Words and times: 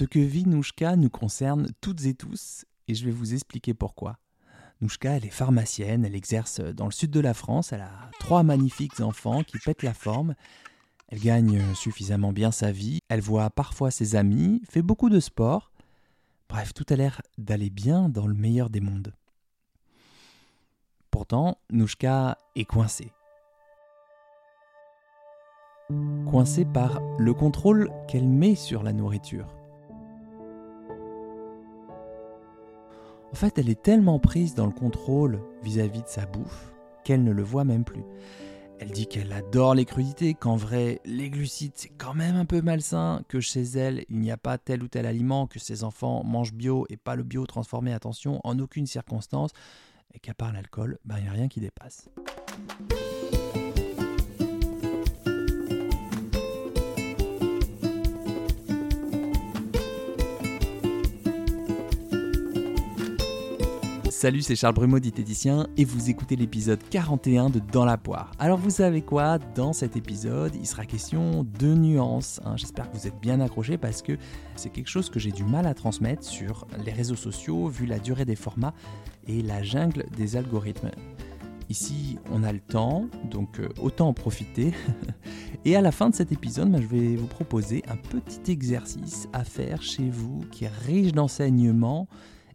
Ce 0.00 0.06
que 0.06 0.18
vit 0.18 0.46
Nouchka 0.46 0.96
nous 0.96 1.10
concerne 1.10 1.68
toutes 1.82 2.06
et 2.06 2.14
tous, 2.14 2.64
et 2.88 2.94
je 2.94 3.04
vais 3.04 3.10
vous 3.10 3.34
expliquer 3.34 3.74
pourquoi. 3.74 4.16
Nouchka, 4.80 5.18
elle 5.18 5.26
est 5.26 5.28
pharmacienne, 5.28 6.06
elle 6.06 6.14
exerce 6.14 6.60
dans 6.60 6.86
le 6.86 6.90
sud 6.90 7.10
de 7.10 7.20
la 7.20 7.34
France, 7.34 7.74
elle 7.74 7.82
a 7.82 8.10
trois 8.18 8.42
magnifiques 8.42 9.00
enfants 9.00 9.42
qui 9.42 9.58
pètent 9.58 9.82
la 9.82 9.92
forme, 9.92 10.36
elle 11.08 11.20
gagne 11.20 11.62
suffisamment 11.74 12.32
bien 12.32 12.50
sa 12.50 12.72
vie, 12.72 13.00
elle 13.10 13.20
voit 13.20 13.50
parfois 13.50 13.90
ses 13.90 14.16
amis, 14.16 14.62
fait 14.70 14.80
beaucoup 14.80 15.10
de 15.10 15.20
sport, 15.20 15.70
bref, 16.48 16.72
tout 16.72 16.86
a 16.88 16.96
l'air 16.96 17.20
d'aller 17.36 17.68
bien 17.68 18.08
dans 18.08 18.26
le 18.26 18.32
meilleur 18.32 18.70
des 18.70 18.80
mondes. 18.80 19.12
Pourtant, 21.10 21.58
Nouchka 21.68 22.38
est 22.56 22.64
coincée. 22.64 23.12
Coincée 26.24 26.64
par 26.64 27.02
le 27.18 27.34
contrôle 27.34 27.90
qu'elle 28.08 28.28
met 28.28 28.54
sur 28.54 28.82
la 28.82 28.94
nourriture. 28.94 29.59
En 33.32 33.36
fait, 33.36 33.58
elle 33.58 33.70
est 33.70 33.82
tellement 33.82 34.18
prise 34.18 34.54
dans 34.54 34.66
le 34.66 34.72
contrôle 34.72 35.40
vis-à-vis 35.62 36.02
de 36.02 36.08
sa 36.08 36.26
bouffe 36.26 36.72
qu'elle 37.04 37.24
ne 37.24 37.32
le 37.32 37.42
voit 37.42 37.64
même 37.64 37.84
plus. 37.84 38.04
Elle 38.80 38.90
dit 38.90 39.06
qu'elle 39.06 39.32
adore 39.32 39.74
les 39.74 39.84
crudités, 39.84 40.34
qu'en 40.34 40.56
vrai, 40.56 41.00
les 41.04 41.28
glucides, 41.28 41.72
c'est 41.74 41.90
quand 41.90 42.14
même 42.14 42.36
un 42.36 42.46
peu 42.46 42.62
malsain, 42.62 43.22
que 43.28 43.38
chez 43.38 43.62
elle, 43.62 44.04
il 44.08 44.18
n'y 44.20 44.30
a 44.30 44.38
pas 44.38 44.56
tel 44.56 44.82
ou 44.82 44.88
tel 44.88 45.04
aliment, 45.04 45.46
que 45.46 45.58
ses 45.58 45.84
enfants 45.84 46.24
mangent 46.24 46.54
bio 46.54 46.86
et 46.88 46.96
pas 46.96 47.14
le 47.14 47.22
bio 47.22 47.46
transformé, 47.46 47.92
attention, 47.92 48.40
en 48.42 48.58
aucune 48.58 48.86
circonstance, 48.86 49.50
et 50.14 50.18
qu'à 50.18 50.32
part 50.32 50.52
l'alcool, 50.52 50.98
ben, 51.04 51.16
il 51.18 51.24
n'y 51.24 51.28
a 51.28 51.32
rien 51.32 51.48
qui 51.48 51.60
dépasse. 51.60 52.08
Salut, 64.20 64.42
c'est 64.42 64.54
Charles 64.54 64.74
Brumeau, 64.74 64.98
diététicien, 64.98 65.66
et 65.78 65.86
vous 65.86 66.10
écoutez 66.10 66.36
l'épisode 66.36 66.78
41 66.90 67.48
de 67.48 67.58
Dans 67.58 67.86
la 67.86 67.96
poire. 67.96 68.32
Alors 68.38 68.58
vous 68.58 68.68
savez 68.68 69.00
quoi? 69.00 69.38
Dans 69.54 69.72
cet 69.72 69.96
épisode, 69.96 70.54
il 70.56 70.66
sera 70.66 70.84
question 70.84 71.42
de 71.58 71.72
nuances. 71.72 72.38
Hein. 72.44 72.54
J'espère 72.58 72.90
que 72.90 72.98
vous 72.98 73.06
êtes 73.06 73.18
bien 73.18 73.40
accrochés 73.40 73.78
parce 73.78 74.02
que 74.02 74.18
c'est 74.56 74.68
quelque 74.68 74.90
chose 74.90 75.08
que 75.08 75.18
j'ai 75.18 75.32
du 75.32 75.42
mal 75.42 75.66
à 75.66 75.72
transmettre 75.72 76.22
sur 76.22 76.66
les 76.84 76.92
réseaux 76.92 77.16
sociaux 77.16 77.68
vu 77.68 77.86
la 77.86 77.98
durée 77.98 78.26
des 78.26 78.36
formats 78.36 78.74
et 79.26 79.40
la 79.40 79.62
jungle 79.62 80.04
des 80.14 80.36
algorithmes. 80.36 80.90
Ici, 81.70 82.18
on 82.30 82.42
a 82.42 82.52
le 82.52 82.60
temps, 82.60 83.06
donc 83.30 83.58
euh, 83.58 83.70
autant 83.80 84.08
en 84.08 84.12
profiter. 84.12 84.74
Et 85.64 85.76
à 85.76 85.80
la 85.80 85.92
fin 85.92 86.10
de 86.10 86.14
cet 86.14 86.30
épisode, 86.30 86.70
ben, 86.70 86.82
je 86.82 86.86
vais 86.88 87.16
vous 87.16 87.28
proposer 87.28 87.84
un 87.88 87.96
petit 87.96 88.52
exercice 88.52 89.28
à 89.32 89.44
faire 89.44 89.80
chez 89.80 90.10
vous 90.10 90.40
qui 90.50 90.64
est 90.64 90.72
riche 90.84 91.12
d'enseignements 91.12 92.06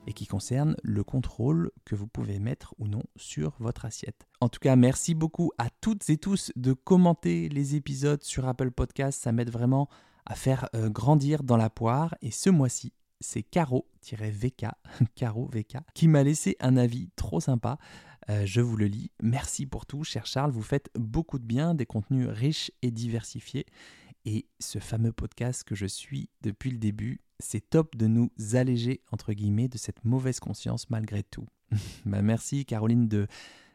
et 0.05 0.13
qui 0.13 0.27
concerne 0.27 0.75
le 0.83 1.03
contrôle 1.03 1.71
que 1.83 1.95
vous 1.95 2.07
pouvez 2.07 2.39
mettre 2.39 2.73
ou 2.77 2.87
non 2.87 3.03
sur 3.15 3.55
votre 3.59 3.85
assiette. 3.85 4.27
En 4.41 4.49
tout 4.49 4.59
cas, 4.59 4.75
merci 4.75 5.15
beaucoup 5.15 5.51
à 5.57 5.69
toutes 5.81 6.09
et 6.09 6.17
tous 6.17 6.51
de 6.55 6.73
commenter 6.73 7.49
les 7.49 7.75
épisodes 7.75 8.23
sur 8.23 8.47
Apple 8.47 8.71
Podcast. 8.71 9.21
Ça 9.21 9.31
m'aide 9.31 9.49
vraiment 9.49 9.89
à 10.25 10.35
faire 10.35 10.69
euh, 10.75 10.89
grandir 10.89 11.43
dans 11.43 11.57
la 11.57 11.69
poire. 11.69 12.15
Et 12.21 12.31
ce 12.31 12.49
mois-ci, 12.49 12.93
c'est 13.19 13.43
Caro-VK, 13.43 14.67
Caro 15.15 15.49
VK, 15.53 15.77
qui 15.93 16.07
m'a 16.07 16.23
laissé 16.23 16.55
un 16.59 16.77
avis 16.77 17.09
trop 17.15 17.39
sympa. 17.39 17.77
Euh, 18.29 18.45
je 18.45 18.61
vous 18.61 18.75
le 18.75 18.87
lis. 18.87 19.11
Merci 19.21 19.65
pour 19.65 19.85
tout, 19.85 20.03
cher 20.03 20.25
Charles. 20.25 20.51
Vous 20.51 20.63
faites 20.63 20.89
beaucoup 20.95 21.39
de 21.39 21.45
bien, 21.45 21.75
des 21.75 21.85
contenus 21.85 22.27
riches 22.27 22.71
et 22.81 22.91
diversifiés. 22.91 23.65
Et 24.25 24.47
ce 24.59 24.79
fameux 24.79 25.11
podcast 25.11 25.63
que 25.63 25.75
je 25.75 25.85
suis 25.85 26.29
depuis 26.41 26.71
le 26.71 26.77
début, 26.77 27.21
c'est 27.39 27.69
top 27.69 27.95
de 27.95 28.07
nous 28.07 28.31
alléger, 28.53 29.01
entre 29.11 29.33
guillemets, 29.33 29.67
de 29.67 29.77
cette 29.77 30.03
mauvaise 30.03 30.39
conscience 30.39 30.89
malgré 30.89 31.23
tout. 31.23 31.47
Bah, 32.05 32.21
merci 32.21 32.65
Caroline 32.65 33.07
de 33.07 33.27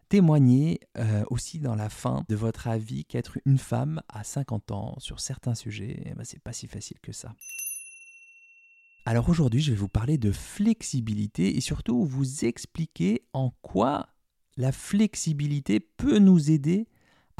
témoigner 0.08 0.80
euh, 0.98 1.24
aussi 1.30 1.60
dans 1.60 1.76
la 1.76 1.88
fin 1.88 2.24
de 2.28 2.34
votre 2.34 2.66
avis 2.66 3.04
qu'être 3.04 3.38
une 3.46 3.58
femme 3.58 4.02
à 4.08 4.24
50 4.24 4.72
ans 4.72 4.94
sur 4.98 5.20
certains 5.20 5.54
sujets, 5.54 6.02
eh 6.04 6.14
ben, 6.14 6.24
c'est 6.24 6.42
pas 6.42 6.52
si 6.52 6.66
facile 6.66 6.98
que 7.00 7.12
ça. 7.12 7.34
Alors 9.06 9.28
aujourd'hui, 9.28 9.60
je 9.60 9.70
vais 9.70 9.76
vous 9.76 9.88
parler 9.88 10.18
de 10.18 10.32
flexibilité 10.32 11.56
et 11.56 11.60
surtout 11.60 12.04
vous 12.04 12.44
expliquer 12.44 13.22
en 13.32 13.50
quoi 13.62 14.08
la 14.56 14.72
flexibilité 14.72 15.80
peut 15.80 16.18
nous 16.18 16.50
aider 16.50 16.88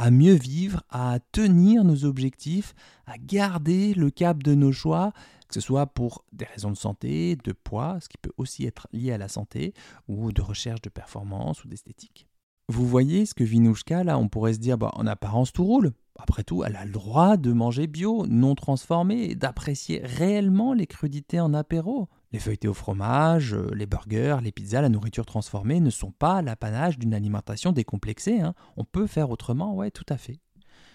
à 0.00 0.10
mieux 0.10 0.32
vivre, 0.32 0.82
à 0.88 1.18
tenir 1.30 1.84
nos 1.84 2.06
objectifs, 2.06 2.74
à 3.04 3.18
garder 3.18 3.92
le 3.92 4.10
cap 4.10 4.42
de 4.42 4.54
nos 4.54 4.72
choix, 4.72 5.12
que 5.46 5.52
ce 5.52 5.60
soit 5.60 5.88
pour 5.88 6.24
des 6.32 6.46
raisons 6.46 6.70
de 6.70 6.76
santé, 6.76 7.36
de 7.44 7.52
poids, 7.52 7.98
ce 8.00 8.08
qui 8.08 8.16
peut 8.16 8.32
aussi 8.38 8.64
être 8.64 8.88
lié 8.94 9.12
à 9.12 9.18
la 9.18 9.28
santé, 9.28 9.74
ou 10.08 10.32
de 10.32 10.40
recherche 10.40 10.80
de 10.80 10.88
performance 10.88 11.64
ou 11.64 11.68
d'esthétique. 11.68 12.26
Vous 12.70 12.86
voyez 12.86 13.26
ce 13.26 13.34
que 13.34 13.44
Vinouchka, 13.44 14.02
là, 14.02 14.16
on 14.16 14.28
pourrait 14.28 14.54
se 14.54 14.58
dire, 14.58 14.78
bah, 14.78 14.90
en 14.94 15.06
apparence, 15.06 15.52
tout 15.52 15.64
roule. 15.64 15.92
Après 16.18 16.44
tout, 16.44 16.64
elle 16.64 16.76
a 16.76 16.86
le 16.86 16.92
droit 16.92 17.36
de 17.36 17.52
manger 17.52 17.86
bio, 17.86 18.26
non 18.26 18.54
transformé, 18.54 19.34
d'apprécier 19.34 20.00
réellement 20.02 20.72
les 20.72 20.86
crudités 20.86 21.40
en 21.40 21.52
apéro. 21.52 22.08
Les 22.32 22.38
feuilletés 22.38 22.68
au 22.68 22.74
fromage, 22.74 23.54
euh, 23.54 23.70
les 23.74 23.86
burgers, 23.86 24.38
les 24.42 24.52
pizzas, 24.52 24.82
la 24.82 24.88
nourriture 24.88 25.26
transformée 25.26 25.80
ne 25.80 25.90
sont 25.90 26.12
pas 26.12 26.42
l'apanage 26.42 26.98
d'une 26.98 27.12
alimentation 27.12 27.72
décomplexée. 27.72 28.40
Hein. 28.40 28.54
On 28.76 28.84
peut 28.84 29.08
faire 29.08 29.30
autrement, 29.30 29.74
ouais, 29.74 29.90
tout 29.90 30.06
à 30.08 30.16
fait. 30.16 30.38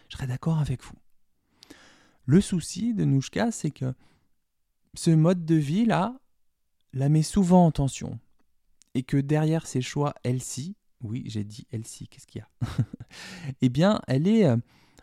Je 0.10 0.16
serais 0.16 0.28
d'accord 0.28 0.60
avec 0.60 0.82
vous. 0.84 0.96
Le 2.26 2.42
souci 2.42 2.94
de 2.94 3.04
Nouchka, 3.04 3.52
c'est 3.52 3.72
que 3.72 3.94
ce 4.94 5.12
mode 5.12 5.46
de 5.46 5.56
vie-là 5.56 6.18
la 6.94 7.10
met 7.10 7.24
souvent 7.24 7.66
en 7.66 7.72
tension. 7.72 8.20
Et 8.94 9.04
que 9.04 9.18
derrière 9.18 9.68
ses 9.68 9.82
choix 9.82 10.14
healthy, 10.24 10.78
oui, 11.02 11.24
j'ai 11.28 11.44
dit 11.44 11.68
healthy, 11.72 12.08
qu'est-ce 12.08 12.28
qu'il 12.28 12.40
y 12.40 12.44
a? 12.44 12.50
Eh 13.62 13.70
bien, 13.70 14.02
elle 14.08 14.28
est 14.28 14.46
euh, 14.46 14.58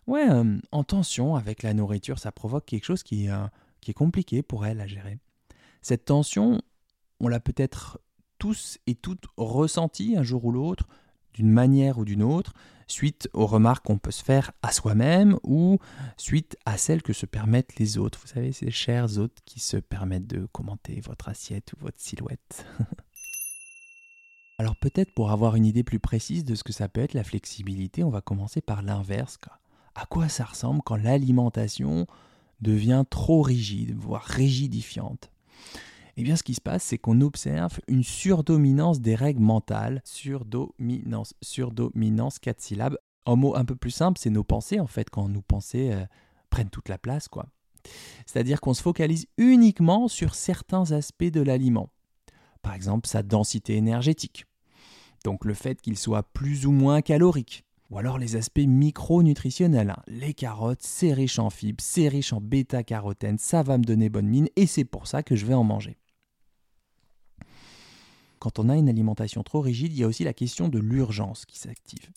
ouais, 0.06 0.28
euh, 0.31 0.59
en 0.72 0.84
tension 0.84 1.37
avec 1.37 1.62
la 1.62 1.75
nourriture. 1.75 2.19
Ça 2.19 2.32
provoque 2.32 2.65
quelque 2.65 2.84
chose 2.84 3.03
qui 3.03 3.26
est 3.26 3.94
compliqué 3.94 4.42
pour 4.42 4.65
elle 4.65 4.81
à 4.81 4.87
gérer. 4.87 5.19
Cette 5.82 6.06
tension, 6.06 6.62
on 7.20 7.28
l'a 7.28 7.41
peut-être 7.41 8.00
tous 8.38 8.78
et 8.87 8.94
toutes 8.94 9.26
ressenti 9.37 10.16
un 10.16 10.22
jour 10.22 10.44
ou 10.44 10.53
l'autre, 10.53 10.88
d'une 11.34 11.50
manière 11.50 11.98
ou 11.98 12.04
d'une 12.04 12.22
autre, 12.22 12.53
suite 12.87 13.28
aux 13.32 13.47
remarques 13.47 13.84
qu'on 13.84 13.98
peut 13.98 14.10
se 14.10 14.22
faire 14.22 14.53
à 14.62 14.71
soi-même 14.71 15.38
ou 15.42 15.78
suite 16.16 16.56
à 16.66 16.78
celles 16.78 17.03
que 17.03 17.12
se 17.12 17.26
permettent 17.26 17.78
les 17.78 17.98
autres. 17.98 18.21
Vous 18.21 18.28
savez, 18.28 18.53
ces 18.53 18.71
chers 18.71 19.19
autres 19.19 19.42
qui 19.44 19.60
se 19.60 19.76
permettent 19.76 20.26
de 20.26 20.47
commenter 20.47 21.00
votre 21.00 21.28
assiette 21.28 21.72
ou 21.72 21.76
votre 21.81 22.00
silhouette. 22.00 22.66
Alors 24.59 24.76
peut-être 24.76 25.12
pour 25.15 25.32
avoir 25.32 25.56
une 25.56 25.66
idée 25.66 25.82
plus 25.82 25.98
précise 25.98 26.44
de 26.44 26.54
ce 26.54 26.62
que 26.62 26.72
ça 26.72 26.88
peut 26.88 27.00
être 27.00 27.15
la 27.15 27.25
flexibilité, 27.25 28.04
on 28.04 28.10
va 28.10 28.21
commencer 28.21 28.60
par 28.60 28.82
l'inverse. 28.82 29.38
À 29.97 30.06
quoi 30.06 30.28
ça 30.28 30.44
ressemble 30.44 30.82
quand 30.82 30.97
l'alimentation 30.97 32.06
devient 32.60 33.04
trop 33.09 33.42
rigide, 33.42 33.97
voire 33.97 34.22
rigidifiante? 34.22 35.31
Eh 36.16 36.22
bien, 36.22 36.36
ce 36.36 36.42
qui 36.42 36.54
se 36.54 36.60
passe, 36.60 36.82
c'est 36.82 36.98
qu'on 36.98 37.20
observe 37.22 37.80
une 37.88 38.04
surdominance 38.04 39.00
des 39.00 39.14
règles 39.14 39.42
mentales. 39.42 40.02
Surdominance, 40.04 41.34
surdominance, 41.40 42.38
quatre 42.38 42.60
syllabes. 42.60 42.98
En 43.24 43.36
mot 43.36 43.56
un 43.56 43.64
peu 43.64 43.76
plus 43.76 43.90
simple, 43.90 44.18
c'est 44.20 44.30
nos 44.30 44.44
pensées, 44.44 44.80
en 44.80 44.86
fait, 44.86 45.08
quand 45.08 45.28
nos 45.28 45.42
pensées 45.42 45.92
euh, 45.92 46.04
prennent 46.50 46.70
toute 46.70 46.88
la 46.88 46.98
place, 46.98 47.28
quoi. 47.28 47.46
C'est-à-dire 48.26 48.60
qu'on 48.60 48.74
se 48.74 48.82
focalise 48.82 49.26
uniquement 49.38 50.08
sur 50.08 50.34
certains 50.34 50.92
aspects 50.92 51.24
de 51.24 51.40
l'aliment. 51.40 51.90
Par 52.60 52.74
exemple, 52.74 53.08
sa 53.08 53.22
densité 53.22 53.76
énergétique. 53.76 54.44
Donc 55.24 55.44
le 55.44 55.54
fait 55.54 55.80
qu'il 55.80 55.98
soit 55.98 56.22
plus 56.22 56.66
ou 56.66 56.72
moins 56.72 57.00
calorique. 57.00 57.64
Ou 57.92 57.98
alors 57.98 58.16
les 58.16 58.36
aspects 58.36 58.58
micronutritionnels. 58.66 59.91
Hein. 59.91 60.03
Les 60.06 60.32
carottes, 60.32 60.82
c'est 60.82 61.12
riche 61.12 61.38
en 61.38 61.50
fibres, 61.50 61.84
c'est 61.84 62.08
riche 62.08 62.32
en 62.32 62.41
bêta-carotène, 62.41 63.36
ça 63.36 63.62
va 63.62 63.76
me 63.76 63.84
donner 63.84 64.08
bonne 64.08 64.28
mine 64.28 64.48
et 64.56 64.66
c'est 64.66 64.86
pour 64.86 65.06
ça 65.06 65.22
que 65.22 65.36
je 65.36 65.44
vais 65.44 65.53
en 65.53 65.62
manger. 65.62 65.98
Quand 68.39 68.59
on 68.59 68.71
a 68.71 68.77
une 68.77 68.89
alimentation 68.89 69.42
trop 69.42 69.60
rigide, 69.60 69.92
il 69.92 69.98
y 69.98 70.04
a 70.04 70.06
aussi 70.06 70.24
la 70.24 70.33
question 70.33 70.71
de 70.71 70.78
l'urgence 70.78 71.44
qui 71.44 71.59
s'active. 71.59 72.10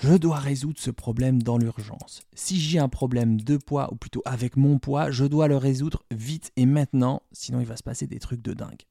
Je 0.00 0.14
dois 0.14 0.38
résoudre 0.38 0.80
ce 0.80 0.90
problème 0.90 1.42
dans 1.42 1.58
l'urgence. 1.58 2.22
Si 2.32 2.58
j'ai 2.58 2.78
un 2.78 2.88
problème 2.88 3.38
de 3.38 3.58
poids, 3.58 3.92
ou 3.92 3.96
plutôt 3.96 4.22
avec 4.24 4.56
mon 4.56 4.78
poids, 4.78 5.10
je 5.10 5.26
dois 5.26 5.46
le 5.46 5.58
résoudre 5.58 6.04
vite 6.10 6.52
et 6.56 6.64
maintenant, 6.64 7.22
sinon 7.32 7.60
il 7.60 7.66
va 7.66 7.76
se 7.76 7.82
passer 7.82 8.06
des 8.06 8.18
trucs 8.18 8.40
de 8.40 8.54
dingue. 8.54 8.82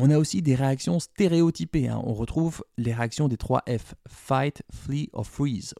On 0.00 0.10
a 0.10 0.18
aussi 0.18 0.42
des 0.42 0.54
réactions 0.54 1.00
stéréotypées. 1.00 1.88
Hein. 1.88 2.00
On 2.04 2.14
retrouve 2.14 2.64
les 2.76 2.94
réactions 2.94 3.26
des 3.26 3.36
trois 3.36 3.62
F 3.68 3.94
fight, 4.06 4.62
flee 4.72 5.10
or 5.12 5.26
freeze. 5.26 5.74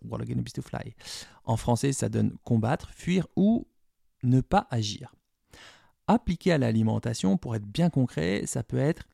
to 0.53 0.62
fly. 0.62 0.94
En 1.44 1.56
français, 1.56 1.93
ça 1.93 2.09
donne 2.09 2.37
combattre, 2.43 2.91
fuir 2.91 3.29
ou 3.37 3.69
ne 4.25 4.41
pas 4.41 4.67
agir. 4.70 5.15
Appliqué 6.09 6.50
à 6.50 6.59
l'alimentation, 6.59 7.37
pour 7.38 7.55
être 7.55 7.67
bien 7.67 7.91
concret, 7.91 8.44
ça 8.47 8.65
peut 8.65 8.79
être 8.79 9.05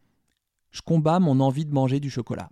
je 0.71 0.81
combats 0.83 1.21
mon 1.21 1.39
envie 1.39 1.67
de 1.67 1.73
manger 1.73 2.01
du 2.01 2.11
chocolat. 2.11 2.51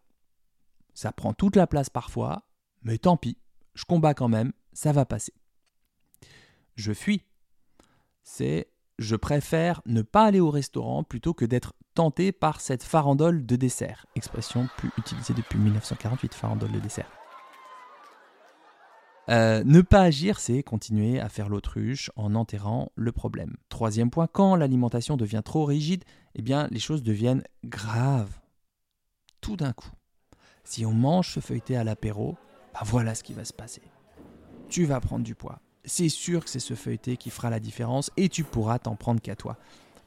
Ça 0.95 1.11
prend 1.11 1.33
toute 1.33 1.57
la 1.57 1.67
place 1.67 1.91
parfois, 1.91 2.47
mais 2.83 2.99
tant 2.99 3.17
pis, 3.17 3.37
je 3.75 3.85
combats 3.85 4.15
quand 4.15 4.29
même, 4.29 4.53
ça 4.73 4.93
va 4.93 5.05
passer. 5.05 5.33
Je 6.77 6.93
fuis. 6.93 7.25
C'est 8.23 8.69
je 8.99 9.17
préfère 9.17 9.83
ne 9.87 10.03
pas 10.03 10.27
aller 10.27 10.39
au 10.39 10.51
restaurant 10.51 11.03
plutôt 11.03 11.35
que 11.35 11.45
d'être 11.45 11.75
tenté 11.95 12.33
par 12.33 12.61
cette 12.61 12.83
farandole 12.83 13.47
de 13.47 13.57
dessert. 13.57 14.07
Expression 14.15 14.69
plus 14.77 14.91
utilisée 14.99 15.35
depuis 15.35 15.59
1948, 15.59 16.35
farandole 16.35 16.73
de 16.73 16.81
dessert. 16.81 17.11
Euh, 19.31 19.63
ne 19.65 19.81
pas 19.83 20.03
agir, 20.03 20.41
c'est 20.41 20.63
continuer 20.63 21.21
à 21.21 21.29
faire 21.29 21.49
l'autruche 21.49 22.11
en 22.17 22.35
enterrant 22.35 22.91
le 22.97 23.13
problème. 23.13 23.57
Troisième 23.69 24.11
point, 24.11 24.27
quand 24.27 24.57
l'alimentation 24.57 25.17
devient 25.17 25.43
trop 25.45 25.65
rigide, 25.65 26.05
eh 26.35 26.43
bien 26.43 26.67
les 26.71 26.81
choses 26.81 27.03
deviennent 27.03 27.45
graves. 27.65 28.41
Tout 29.41 29.57
d'un 29.57 29.73
coup. 29.73 29.91
Si 30.65 30.85
on 30.87 30.93
mange 30.93 31.33
ce 31.35 31.41
feuilleté 31.41 31.77
à 31.77 31.85
l'apéro, 31.85 32.37
ben 32.75 32.81
voilà 32.85 33.15
ce 33.15 33.23
qui 33.23 33.33
va 33.33 33.45
se 33.45 33.53
passer. 33.53 33.83
Tu 34.69 34.85
vas 34.85 35.01
prendre 35.01 35.25
du 35.25 35.35
poids. 35.35 35.61
C'est 35.85 36.09
sûr 36.09 36.45
que 36.45 36.51
c'est 36.51 36.61
ce 36.61 36.75
feuilleté 36.75 37.17
qui 37.17 37.31
fera 37.31 37.51
la 37.51 37.61
différence 37.61 38.11
et 38.17 38.29
tu 38.29 38.45
pourras 38.45 38.79
t'en 38.79 38.97
prendre 38.97 39.21
qu'à 39.21 39.37
toi. 39.37 39.57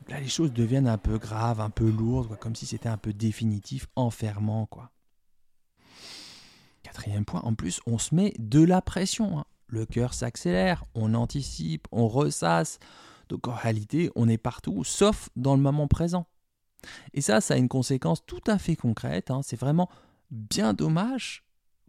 Là, 0.08 0.20
les 0.20 0.28
choses 0.28 0.54
deviennent 0.54 0.88
un 0.88 1.00
peu 1.00 1.18
graves, 1.18 1.60
un 1.60 1.72
peu 1.72 1.90
lourdes, 1.90 2.38
comme 2.38 2.56
si 2.56 2.66
c'était 2.66 2.90
un 2.90 2.98
peu 2.98 3.12
définitif, 3.12 3.88
enfermant. 3.96 4.70
Quatrième 6.84 7.26
point, 7.26 7.42
en 7.42 7.56
plus, 7.56 7.82
on 7.88 7.98
se 7.98 8.14
met 8.14 8.34
de 8.38 8.62
la 8.62 8.82
pression. 8.82 9.40
Hein. 9.40 9.46
Le 9.68 9.86
cœur 9.86 10.14
s'accélère, 10.14 10.86
on 10.94 11.16
anticipe, 11.16 11.88
on 11.92 12.08
ressasse. 12.08 12.80
Donc 13.30 13.48
en 13.48 13.54
réalité, 13.54 14.12
on 14.16 14.30
est 14.30 14.38
partout, 14.38 14.84
sauf 14.84 15.30
dans 15.36 15.56
le 15.56 15.62
moment 15.62 15.88
présent. 15.88 16.28
Et 17.14 17.22
ça, 17.22 17.42
ça 17.42 17.56
a 17.56 17.58
une 17.58 17.68
conséquence 17.68 18.24
tout 18.28 18.44
à 18.46 18.60
fait 18.60 18.76
concrète. 18.76 19.32
Hein. 19.32 19.42
C'est 19.44 19.60
vraiment 19.60 19.90
bien 20.30 20.74
dommage 20.74 21.44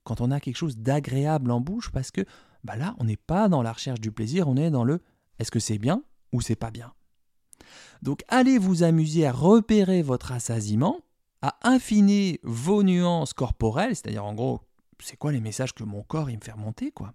quand 0.04 0.22
on 0.22 0.30
a 0.30 0.40
quelque 0.40 0.56
chose 0.56 0.78
d'agréable 0.78 1.50
en 1.50 1.60
bouche 1.60 1.90
parce 1.90 2.10
que 2.10 2.24
bah 2.64 2.76
là, 2.76 2.94
on 2.98 3.04
n'est 3.04 3.16
pas 3.16 3.48
dans 3.48 3.62
la 3.62 3.72
recherche 3.72 4.00
du 4.00 4.10
plaisir, 4.10 4.48
on 4.48 4.56
est 4.56 4.70
dans 4.70 4.84
le 4.84 5.02
est-ce 5.38 5.50
que 5.50 5.60
c'est 5.60 5.78
bien 5.78 6.02
ou 6.32 6.40
c'est 6.40 6.56
pas 6.56 6.70
bien. 6.70 6.94
Donc 8.02 8.22
allez 8.28 8.58
vous 8.58 8.82
amuser 8.82 9.26
à 9.26 9.32
repérer 9.32 10.02
votre 10.02 10.32
assasiement, 10.32 11.00
à 11.42 11.56
affiner 11.62 12.40
vos 12.42 12.82
nuances 12.82 13.32
corporelles, 13.32 13.96
c'est-à-dire 13.96 14.24
en 14.24 14.34
gros 14.34 14.60
c'est 15.00 15.16
quoi 15.16 15.32
les 15.32 15.40
messages 15.40 15.74
que 15.74 15.84
mon 15.84 16.02
corps 16.02 16.30
il 16.30 16.38
me 16.38 16.42
fait 16.42 16.90
quoi 16.92 17.12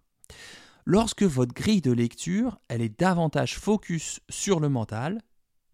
Lorsque 0.86 1.24
votre 1.24 1.54
grille 1.54 1.82
de 1.82 1.92
lecture, 1.92 2.60
elle 2.68 2.82
est 2.82 3.00
davantage 3.00 3.58
focus 3.58 4.20
sur 4.30 4.60
le 4.60 4.70
mental 4.70 5.22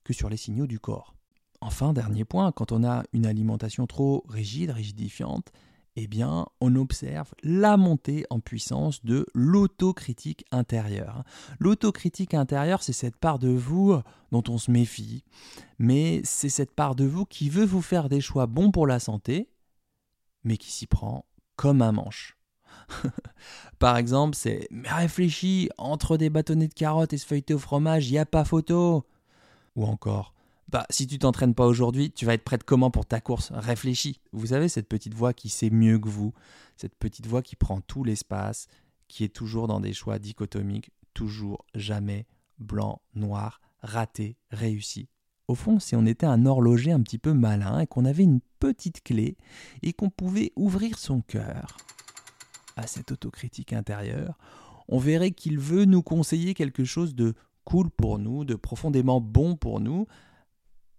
que 0.04 0.14
sur 0.14 0.30
les 0.30 0.38
signaux 0.38 0.68
du 0.68 0.80
corps. 0.80 1.14
Enfin, 1.62 1.94
dernier 1.94 2.24
point, 2.24 2.52
quand 2.52 2.72
on 2.72 2.84
a 2.84 3.04
une 3.14 3.26
alimentation 3.26 3.88
trop 3.88 4.24
rigide, 4.30 4.72
rigidifiante, 4.72 5.52
eh 6.00 6.06
bien, 6.06 6.46
on 6.62 6.76
observe 6.76 7.34
la 7.42 7.76
montée 7.76 8.24
en 8.30 8.40
puissance 8.40 9.04
de 9.04 9.26
l'autocritique 9.34 10.46
intérieure. 10.52 11.24
L'autocritique 11.60 12.36
intérieure, 12.36 12.84
c'est 12.84 12.94
cette 12.94 13.16
part 13.16 13.40
de 13.40 13.50
vous 13.50 14.00
dont 14.32 14.44
on 14.48 14.60
se 14.60 14.70
méfie, 14.70 15.24
mais 15.80 16.22
c'est 16.24 16.50
cette 16.50 16.76
part 16.76 16.94
de 16.94 17.04
vous 17.04 17.26
qui 17.26 17.50
veut 17.50 17.66
vous 17.66 17.82
faire 17.82 18.10
des 18.10 18.22
choix 18.22 18.46
bons 18.46 18.70
pour 18.70 18.86
la 18.86 19.00
santé, 19.00 19.50
mais 20.44 20.58
qui 20.58 20.72
s'y 20.72 20.86
prend 20.86 21.26
comme 21.56 21.82
un 21.82 21.94
manche. 21.94 22.38
Par 23.80 23.98
exemple, 23.98 24.36
c'est 24.36 24.68
Mais 24.70 24.92
réfléchis, 24.92 25.70
entre 25.80 26.16
des 26.16 26.30
bâtonnets 26.30 26.68
de 26.68 26.76
carottes 26.76 27.14
et 27.14 27.18
ce 27.18 27.26
feuilleté 27.26 27.56
au 27.56 27.60
fromage, 27.60 28.12
n'y 28.12 28.20
a 28.20 28.26
pas 28.28 28.46
photo. 28.46 29.04
Ou 29.76 29.84
encore 29.84 30.36
Bah, 30.70 30.86
si 30.90 31.08
tu 31.08 31.18
t'entraînes 31.18 31.56
pas 31.56 31.66
aujourd'hui, 31.66 32.12
tu 32.12 32.26
vas 32.26 32.34
être 32.34 32.44
prête 32.44 32.64
comment 32.64 32.92
pour 32.92 33.06
ta 33.06 33.22
course? 33.22 33.52
Réfléchis. 33.54 34.20
Vous 34.34 34.48
savez, 34.48 34.68
cette 34.68 34.90
petite 34.90 35.14
voix 35.14 35.34
qui 35.34 35.48
sait 35.48 35.70
mieux 35.70 35.98
que 35.98 36.10
vous, 36.10 36.34
cette 36.76 36.96
petite 36.96 37.26
voix 37.26 37.42
qui 37.42 37.56
prend 37.56 37.80
tout 37.80 38.04
l'espace, 38.04 38.68
qui 39.08 39.24
est 39.24 39.34
toujours 39.34 39.68
dans 39.68 39.80
des 39.80 39.94
choix 39.94 40.20
dichotomiques, 40.20 40.92
toujours, 41.14 41.66
jamais, 41.74 42.28
blanc, 42.60 43.02
noir, 43.16 43.62
raté, 43.82 44.36
réussi. 44.52 45.08
Au 45.48 45.56
fond, 45.56 45.80
si 45.80 45.96
on 45.96 46.06
était 46.06 46.26
un 46.26 46.46
horloger 46.46 46.92
un 46.92 47.02
petit 47.02 47.18
peu 47.18 47.34
malin 47.34 47.80
et 47.80 47.88
qu'on 47.88 48.04
avait 48.04 48.24
une 48.24 48.42
petite 48.60 49.02
clé 49.02 49.38
et 49.84 49.94
qu'on 49.94 50.10
pouvait 50.10 50.52
ouvrir 50.58 51.00
son 51.00 51.22
cœur 51.22 51.78
à 52.76 52.86
cette 52.88 53.14
autocritique 53.14 53.72
intérieure, 53.72 54.38
on 54.90 55.00
verrait 55.00 55.32
qu'il 55.32 55.60
veut 55.60 55.86
nous 55.86 56.04
conseiller 56.04 56.54
quelque 56.54 56.84
chose 56.84 57.16
de 57.16 57.34
cool 57.64 57.90
pour 57.90 58.20
nous, 58.20 58.44
de 58.44 58.56
profondément 58.56 59.22
bon 59.22 59.56
pour 59.56 59.80
nous, 59.80 60.08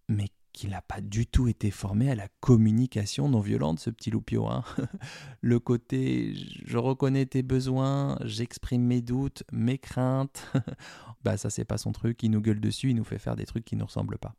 mais 0.08 0.28
qu'il 0.52 0.70
n'a 0.70 0.82
pas 0.82 1.00
du 1.00 1.26
tout 1.26 1.46
été 1.46 1.70
formé 1.70 2.10
à 2.10 2.14
la 2.14 2.26
communication 2.40 3.28
non 3.28 3.40
violente, 3.40 3.78
ce 3.78 3.90
petit 3.90 4.10
loupio. 4.10 4.48
Hein. 4.48 4.64
Le 5.40 5.60
côté 5.60 6.34
je 6.64 6.78
reconnais 6.78 7.26
tes 7.26 7.42
besoins, 7.42 8.18
j'exprime 8.24 8.82
mes 8.82 9.00
doutes, 9.02 9.44
mes 9.52 9.78
craintes, 9.78 10.50
bah 11.24 11.36
ça 11.36 11.50
c'est 11.50 11.64
pas 11.64 11.78
son 11.78 11.92
truc, 11.92 12.22
il 12.22 12.30
nous 12.30 12.40
gueule 12.40 12.60
dessus, 12.60 12.90
il 12.90 12.96
nous 12.96 13.04
fait 13.04 13.18
faire 13.18 13.36
des 13.36 13.46
trucs 13.46 13.64
qui 13.64 13.76
ne 13.76 13.84
ressemblent 13.84 14.18
pas. 14.18 14.34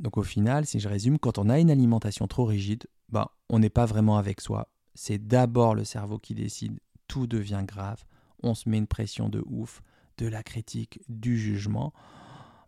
Donc 0.00 0.16
au 0.16 0.24
final, 0.24 0.66
si 0.66 0.80
je 0.80 0.88
résume, 0.88 1.18
quand 1.18 1.38
on 1.38 1.48
a 1.48 1.60
une 1.60 1.70
alimentation 1.70 2.26
trop 2.26 2.44
rigide, 2.44 2.86
bah 3.10 3.36
on 3.48 3.60
n'est 3.60 3.70
pas 3.70 3.86
vraiment 3.86 4.16
avec 4.18 4.40
soi. 4.40 4.68
C'est 4.94 5.24
d'abord 5.24 5.74
le 5.74 5.84
cerveau 5.84 6.18
qui 6.18 6.34
décide, 6.34 6.80
tout 7.06 7.26
devient 7.26 7.62
grave, 7.64 8.04
on 8.42 8.54
se 8.54 8.68
met 8.68 8.78
une 8.78 8.86
pression 8.86 9.28
de 9.28 9.42
ouf, 9.46 9.82
de 10.18 10.26
la 10.26 10.42
critique, 10.42 11.00
du 11.08 11.38
jugement. 11.38 11.92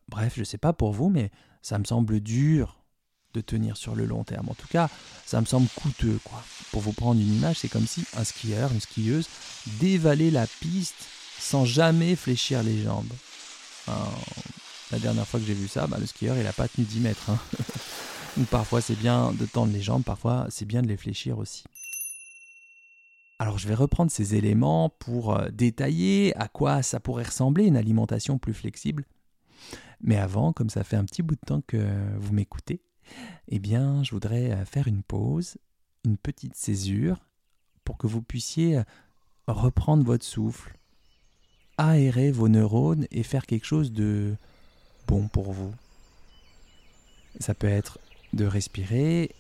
Bref, 0.09 0.35
je 0.37 0.45
sais 0.45 0.59
pas 0.59 0.73
pour 0.73 0.93
vous, 0.93 1.09
mais 1.09 1.31
ça 1.63 1.79
me 1.79 1.85
semble 1.85 2.21
dur 2.21 2.79
de 3.35 3.41
tenir 3.41 3.77
sur 3.77 3.95
le 3.95 4.07
long 4.07 4.25
terme. 4.25 4.49
En 4.49 4.55
tout 4.55 4.69
cas, 4.69 4.89
ça 5.27 5.41
me 5.41 5.47
semble 5.47 5.69
coûteux, 5.75 6.19
quoi. 6.25 6.43
Pour 6.73 6.81
vous 6.81 6.93
prendre 6.93 7.21
une 7.21 7.35
image, 7.35 7.59
c'est 7.59 7.69
comme 7.69 7.87
si 7.87 8.05
un 8.17 8.25
skieur, 8.25 8.73
une 8.73 8.81
skieuse, 8.81 9.29
dévalait 9.81 10.31
la 10.31 10.47
piste 10.47 11.09
sans 11.39 11.65
jamais 11.65 12.17
fléchir 12.17 12.63
les 12.63 12.83
jambes. 12.83 13.13
la 14.91 14.99
dernière 14.99 15.27
fois 15.27 15.39
que 15.41 15.47
j'ai 15.47 15.55
vu 15.55 15.69
ça, 15.69 15.87
bah, 15.87 15.99
le 16.01 16.07
skieur, 16.07 16.37
il 16.37 16.45
n'a 16.45 16.53
pas 16.53 16.69
tenu 16.69 16.87
10 16.87 17.01
mètres. 17.01 17.31
Hein. 17.31 17.39
Parfois, 18.51 18.81
c'est 18.81 18.99
bien 18.99 19.33
de 19.33 19.47
tendre 19.47 19.73
les 19.73 19.83
jambes, 19.83 20.05
parfois, 20.05 20.47
c'est 20.51 20.67
bien 20.67 20.83
de 20.83 20.89
les 20.89 20.99
fléchir 20.99 21.39
aussi. 21.39 21.65
Alors 23.39 23.59
je 23.59 23.69
vais 23.69 23.75
reprendre 23.75 24.11
ces 24.11 24.35
éléments 24.35 24.89
pour 24.89 25.37
euh, 25.37 25.49
détailler 25.51 26.35
à 26.37 26.49
quoi 26.49 26.83
ça 26.83 27.01
pourrait 27.01 27.25
ressembler 27.25 27.65
une 27.65 27.77
alimentation 27.77 28.39
plus 28.39 28.55
flexible 28.55 29.05
mais 30.01 30.17
avant, 30.17 30.53
comme 30.53 30.71
ça 30.71 30.85
fait 30.85 30.97
un 30.97 31.05
petit 31.05 31.23
bout 31.23 31.35
de 31.35 31.47
temps 31.47 31.63
que 31.67 32.17
vous 32.19 32.33
m'écoutez, 32.33 32.81
eh 33.49 33.59
bien, 33.59 34.03
je 34.03 34.11
voudrais 34.11 34.53
euh, 34.53 34.65
faire 34.65 34.89
une 34.89 35.03
pause, 35.03 35.57
une 36.05 36.17
petite 36.17 36.57
césure, 36.57 37.19
pour 37.85 37.99
que 37.99 38.07
vous 38.07 38.23
puissiez 38.23 38.79
euh, 38.79 38.83
reprendre 39.47 40.05
votre 40.05 40.25
souffle, 40.25 40.77
aérer 41.79 42.33
vos 42.33 42.49
neurones 42.49 43.07
et 43.11 43.23
faire 43.23 43.47
quelque 43.47 43.67
chose 43.67 43.93
de 43.93 44.35
bon 45.07 45.29
pour 45.29 45.53
vous. 45.53 45.73
Ça 47.39 47.55
peut 47.55 47.69
être 47.69 47.99
de 48.33 48.45
respirer, 48.45 49.35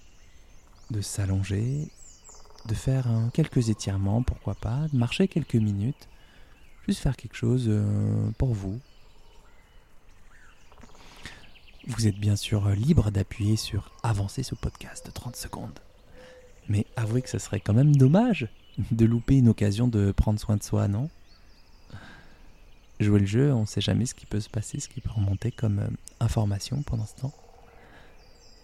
de 0.91 1.01
s'allonger, 1.01 1.91
de 2.67 2.75
faire 2.75 3.09
quelques 3.33 3.69
étirements, 3.71 4.23
pourquoi 4.23 4.55
pas, 4.55 4.87
de 4.93 4.97
marcher 4.97 5.29
quelques 5.29 5.57
minutes, 5.57 6.09
juste 6.87 7.01
faire 7.01 7.17
quelque 7.17 7.37
chose 7.37 7.67
euh, 7.69 8.31
pour 8.39 8.55
vous, 8.55 8.81
vous 11.87 12.07
êtes 12.07 12.19
bien 12.19 12.37
sûr 12.37 12.69
libre 12.71 13.11
d'appuyer 13.11 13.57
sur 13.57 13.93
avancer 14.03 14.43
ce 14.43 14.55
podcast 14.55 15.07
de 15.07 15.13
30 15.13 15.37
secondes. 15.37 15.79
Mais 16.69 16.85
avouez 16.97 17.23
que 17.23 17.31
ce 17.31 17.39
serait 17.39 17.61
quand 17.61 17.75
même 17.75 17.95
dommage 17.95 18.49
de 18.91 19.07
louper 19.07 19.39
une 19.39 19.49
occasion 19.49 19.87
de 19.87 20.13
prendre 20.13 20.41
soin 20.41 20.57
de 20.57 20.63
soi, 20.63 20.89
non? 20.89 21.09
Jouer 22.99 23.21
le 23.21 23.27
jeu, 23.27 23.53
on 23.53 23.63
ne 23.63 23.67
sait 23.67 23.81
jamais 23.81 24.07
ce 24.07 24.15
qui 24.15 24.27
peut 24.27 24.41
se 24.41 24.49
passer, 24.49 24.81
ce 24.81 24.89
qui 24.89 25.01
peut 25.01 25.11
remonter 25.11 25.53
comme 25.53 25.79
euh, 25.79 25.89
information 26.19 26.83
pendant 26.83 27.07
ce 27.07 27.15
temps. 27.15 27.35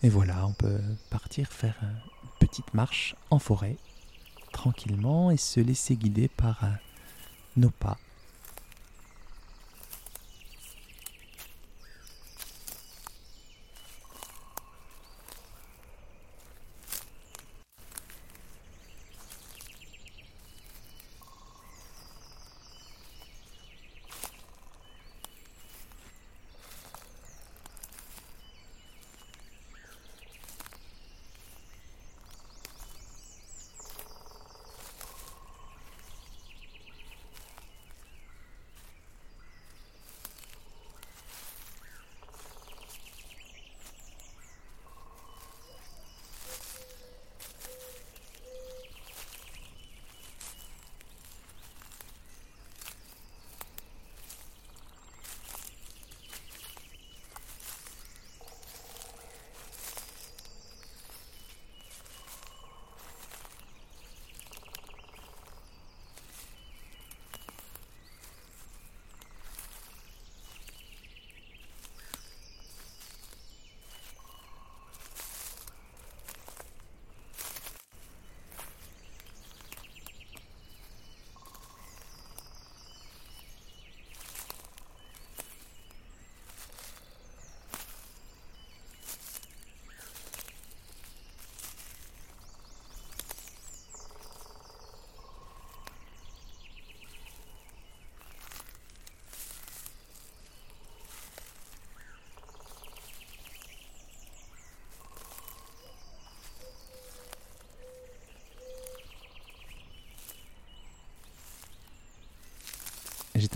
Et 0.02 0.08
voilà, 0.08 0.46
on 0.46 0.52
peut 0.52 0.80
partir 1.10 1.52
faire 1.52 1.76
une 1.82 2.28
petite 2.40 2.74
marche 2.74 3.14
en 3.30 3.38
forêt, 3.38 3.76
tranquillement, 4.52 5.30
et 5.30 5.36
se 5.36 5.60
laisser 5.60 5.96
guider 5.96 6.28
par 6.28 6.64
euh, 6.64 6.68
nos 7.56 7.70
pas 7.70 7.98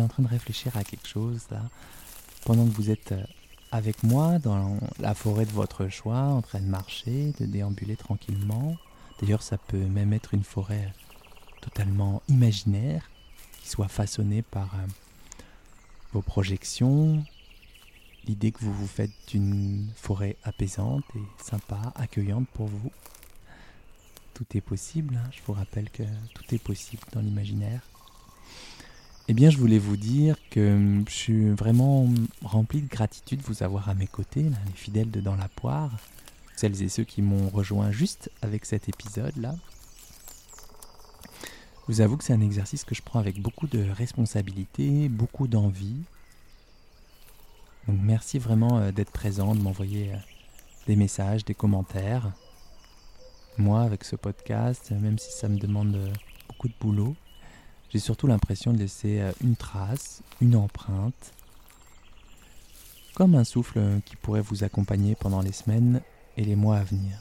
en 0.02 0.08
train 0.08 0.22
de 0.22 0.28
réfléchir 0.28 0.76
à 0.76 0.84
quelque 0.84 1.08
chose 1.08 1.46
là, 1.50 1.62
pendant 2.44 2.64
que 2.66 2.72
vous 2.72 2.90
êtes 2.90 3.12
euh, 3.12 3.24
avec 3.72 4.02
moi 4.02 4.38
dans 4.38 4.78
la 4.98 5.14
forêt 5.14 5.44
de 5.44 5.50
votre 5.50 5.88
choix, 5.88 6.18
en 6.20 6.42
train 6.42 6.60
de 6.60 6.66
marcher, 6.66 7.32
de 7.40 7.46
déambuler 7.46 7.96
tranquillement. 7.96 8.76
D'ailleurs, 9.20 9.42
ça 9.42 9.58
peut 9.58 9.76
même 9.76 10.12
être 10.12 10.34
une 10.34 10.44
forêt 10.44 10.92
totalement 11.60 12.22
imaginaire, 12.28 13.10
qui 13.60 13.68
soit 13.68 13.88
façonnée 13.88 14.42
par 14.42 14.74
euh, 14.74 14.86
vos 16.12 16.22
projections, 16.22 17.24
l'idée 18.26 18.52
que 18.52 18.60
vous 18.60 18.72
vous 18.72 18.86
faites 18.86 19.12
d'une 19.28 19.88
forêt 19.96 20.36
apaisante 20.44 21.04
et 21.14 21.42
sympa, 21.42 21.92
accueillante 21.96 22.48
pour 22.54 22.66
vous. 22.66 22.92
Tout 24.34 24.46
est 24.54 24.60
possible, 24.60 25.16
hein. 25.16 25.28
je 25.32 25.40
vous 25.46 25.54
rappelle 25.54 25.90
que 25.90 26.02
tout 26.34 26.54
est 26.54 26.62
possible 26.62 27.02
dans 27.12 27.20
l'imaginaire. 27.20 27.80
Eh 29.28 29.34
bien, 29.34 29.50
je 29.50 29.58
voulais 29.58 29.80
vous 29.80 29.96
dire 29.96 30.36
que 30.50 31.02
je 31.08 31.12
suis 31.12 31.50
vraiment 31.50 32.08
rempli 32.44 32.80
de 32.80 32.86
gratitude 32.86 33.40
de 33.40 33.44
vous 33.46 33.64
avoir 33.64 33.88
à 33.88 33.94
mes 33.94 34.06
côtés, 34.06 34.44
les 34.44 34.72
fidèles 34.76 35.10
de 35.10 35.20
Dans 35.20 35.34
la 35.34 35.48
Poire, 35.48 35.90
celles 36.54 36.80
et 36.80 36.88
ceux 36.88 37.02
qui 37.02 37.22
m'ont 37.22 37.48
rejoint 37.48 37.90
juste 37.90 38.30
avec 38.40 38.64
cet 38.64 38.88
épisode-là. 38.88 39.56
Je 41.88 41.92
vous 41.92 42.00
avoue 42.00 42.16
que 42.16 42.22
c'est 42.22 42.34
un 42.34 42.40
exercice 42.40 42.84
que 42.84 42.94
je 42.94 43.02
prends 43.02 43.18
avec 43.18 43.42
beaucoup 43.42 43.66
de 43.66 43.90
responsabilité, 43.90 45.08
beaucoup 45.08 45.48
d'envie. 45.48 46.02
Donc 47.88 47.98
merci 48.00 48.38
vraiment 48.38 48.78
euh, 48.78 48.92
d'être 48.92 49.10
présent, 49.10 49.56
de 49.56 49.60
m'envoyer 49.60 50.12
euh, 50.12 50.18
des 50.86 50.94
messages, 50.94 51.44
des 51.44 51.54
commentaires. 51.54 52.30
Moi, 53.58 53.82
avec 53.82 54.04
ce 54.04 54.14
podcast, 54.14 54.92
même 54.92 55.18
si 55.18 55.32
ça 55.32 55.48
me 55.48 55.58
demande 55.58 55.96
euh, 55.96 56.12
beaucoup 56.46 56.68
de 56.68 56.74
boulot, 56.80 57.16
j'ai 57.90 57.98
surtout 57.98 58.26
l'impression 58.26 58.72
de 58.72 58.78
laisser 58.78 59.22
une 59.42 59.56
trace, 59.56 60.22
une 60.40 60.56
empreinte, 60.56 61.32
comme 63.14 63.34
un 63.34 63.44
souffle 63.44 64.00
qui 64.04 64.16
pourrait 64.16 64.42
vous 64.42 64.64
accompagner 64.64 65.14
pendant 65.14 65.40
les 65.40 65.52
semaines 65.52 66.02
et 66.36 66.44
les 66.44 66.56
mois 66.56 66.76
à 66.76 66.84
venir. 66.84 67.18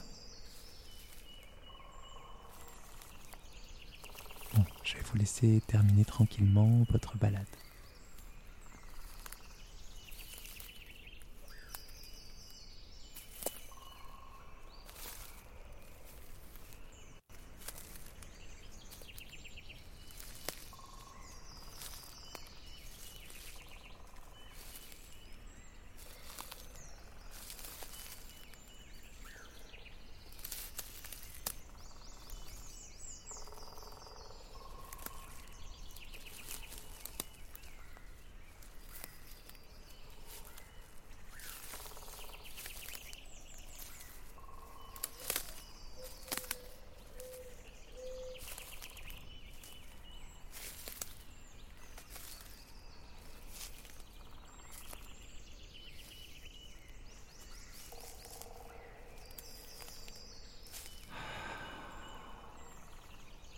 Bon, 4.55 4.65
je 4.84 4.95
vais 4.95 5.03
vous 5.03 5.17
laisser 5.17 5.62
terminer 5.67 6.03
tranquillement 6.03 6.86
votre 6.89 7.17
balade. 7.17 7.45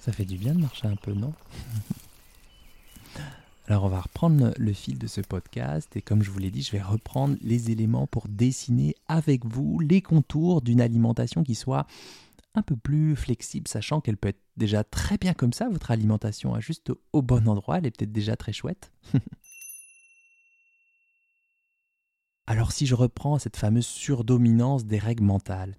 Ça 0.08 0.14
fait 0.14 0.24
du 0.24 0.38
bien 0.38 0.56
de 0.56 0.62
marcher 0.62 0.88
un 0.88 0.96
peu, 0.96 1.12
non 1.12 1.34
Alors 3.68 3.84
on 3.84 3.90
va 3.90 4.00
reprendre 4.00 4.54
le 4.58 4.72
fil 4.72 4.98
de 4.98 5.06
ce 5.06 5.20
podcast 5.20 5.94
et 5.98 6.02
comme 6.02 6.24
je 6.24 6.32
vous 6.32 6.40
l'ai 6.40 6.50
dit, 6.50 6.62
je 6.62 6.72
vais 6.72 6.82
reprendre 6.82 7.36
les 7.42 7.72
éléments 7.72 8.08
pour 8.08 8.30
dessiner 8.30 8.96
avec 9.10 9.44
vous 9.44 9.82
les 9.82 10.02
contours 10.02 10.62
d'une 10.62 10.80
alimentation 10.80 11.44
qui 11.44 11.56
soit 11.56 11.88
un 12.56 12.62
peu 12.62 12.78
plus 12.78 13.18
flexible, 13.18 13.68
sachant 13.68 14.00
qu'elle 14.00 14.16
peut 14.16 14.30
être 14.30 14.40
déjà 14.56 14.86
très 14.86 15.18
bien 15.18 15.34
comme 15.34 15.52
ça, 15.52 15.68
votre 15.68 15.92
alimentation, 15.92 16.54
à 16.54 16.62
juste 16.62 16.94
au 17.12 17.22
bon 17.22 17.46
endroit, 17.46 17.80
elle 17.80 17.88
est 17.88 17.92
peut-être 17.92 18.14
déjà 18.14 18.38
très 18.38 18.54
chouette. 18.54 18.94
Alors 22.48 22.72
si 22.72 22.86
je 22.86 22.96
reprends 22.96 23.40
cette 23.40 23.58
fameuse 23.58 23.88
surdominance 23.88 24.86
des 24.86 25.00
règles 25.00 25.26
mentales, 25.26 25.76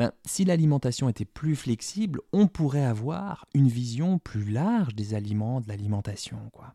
ben, 0.00 0.12
si 0.24 0.46
l'alimentation 0.46 1.10
était 1.10 1.26
plus 1.26 1.54
flexible, 1.54 2.22
on 2.32 2.46
pourrait 2.46 2.86
avoir 2.86 3.44
une 3.52 3.68
vision 3.68 4.18
plus 4.18 4.50
large 4.50 4.94
des 4.94 5.12
aliments, 5.12 5.60
de 5.60 5.68
l'alimentation. 5.68 6.38
quoi. 6.54 6.72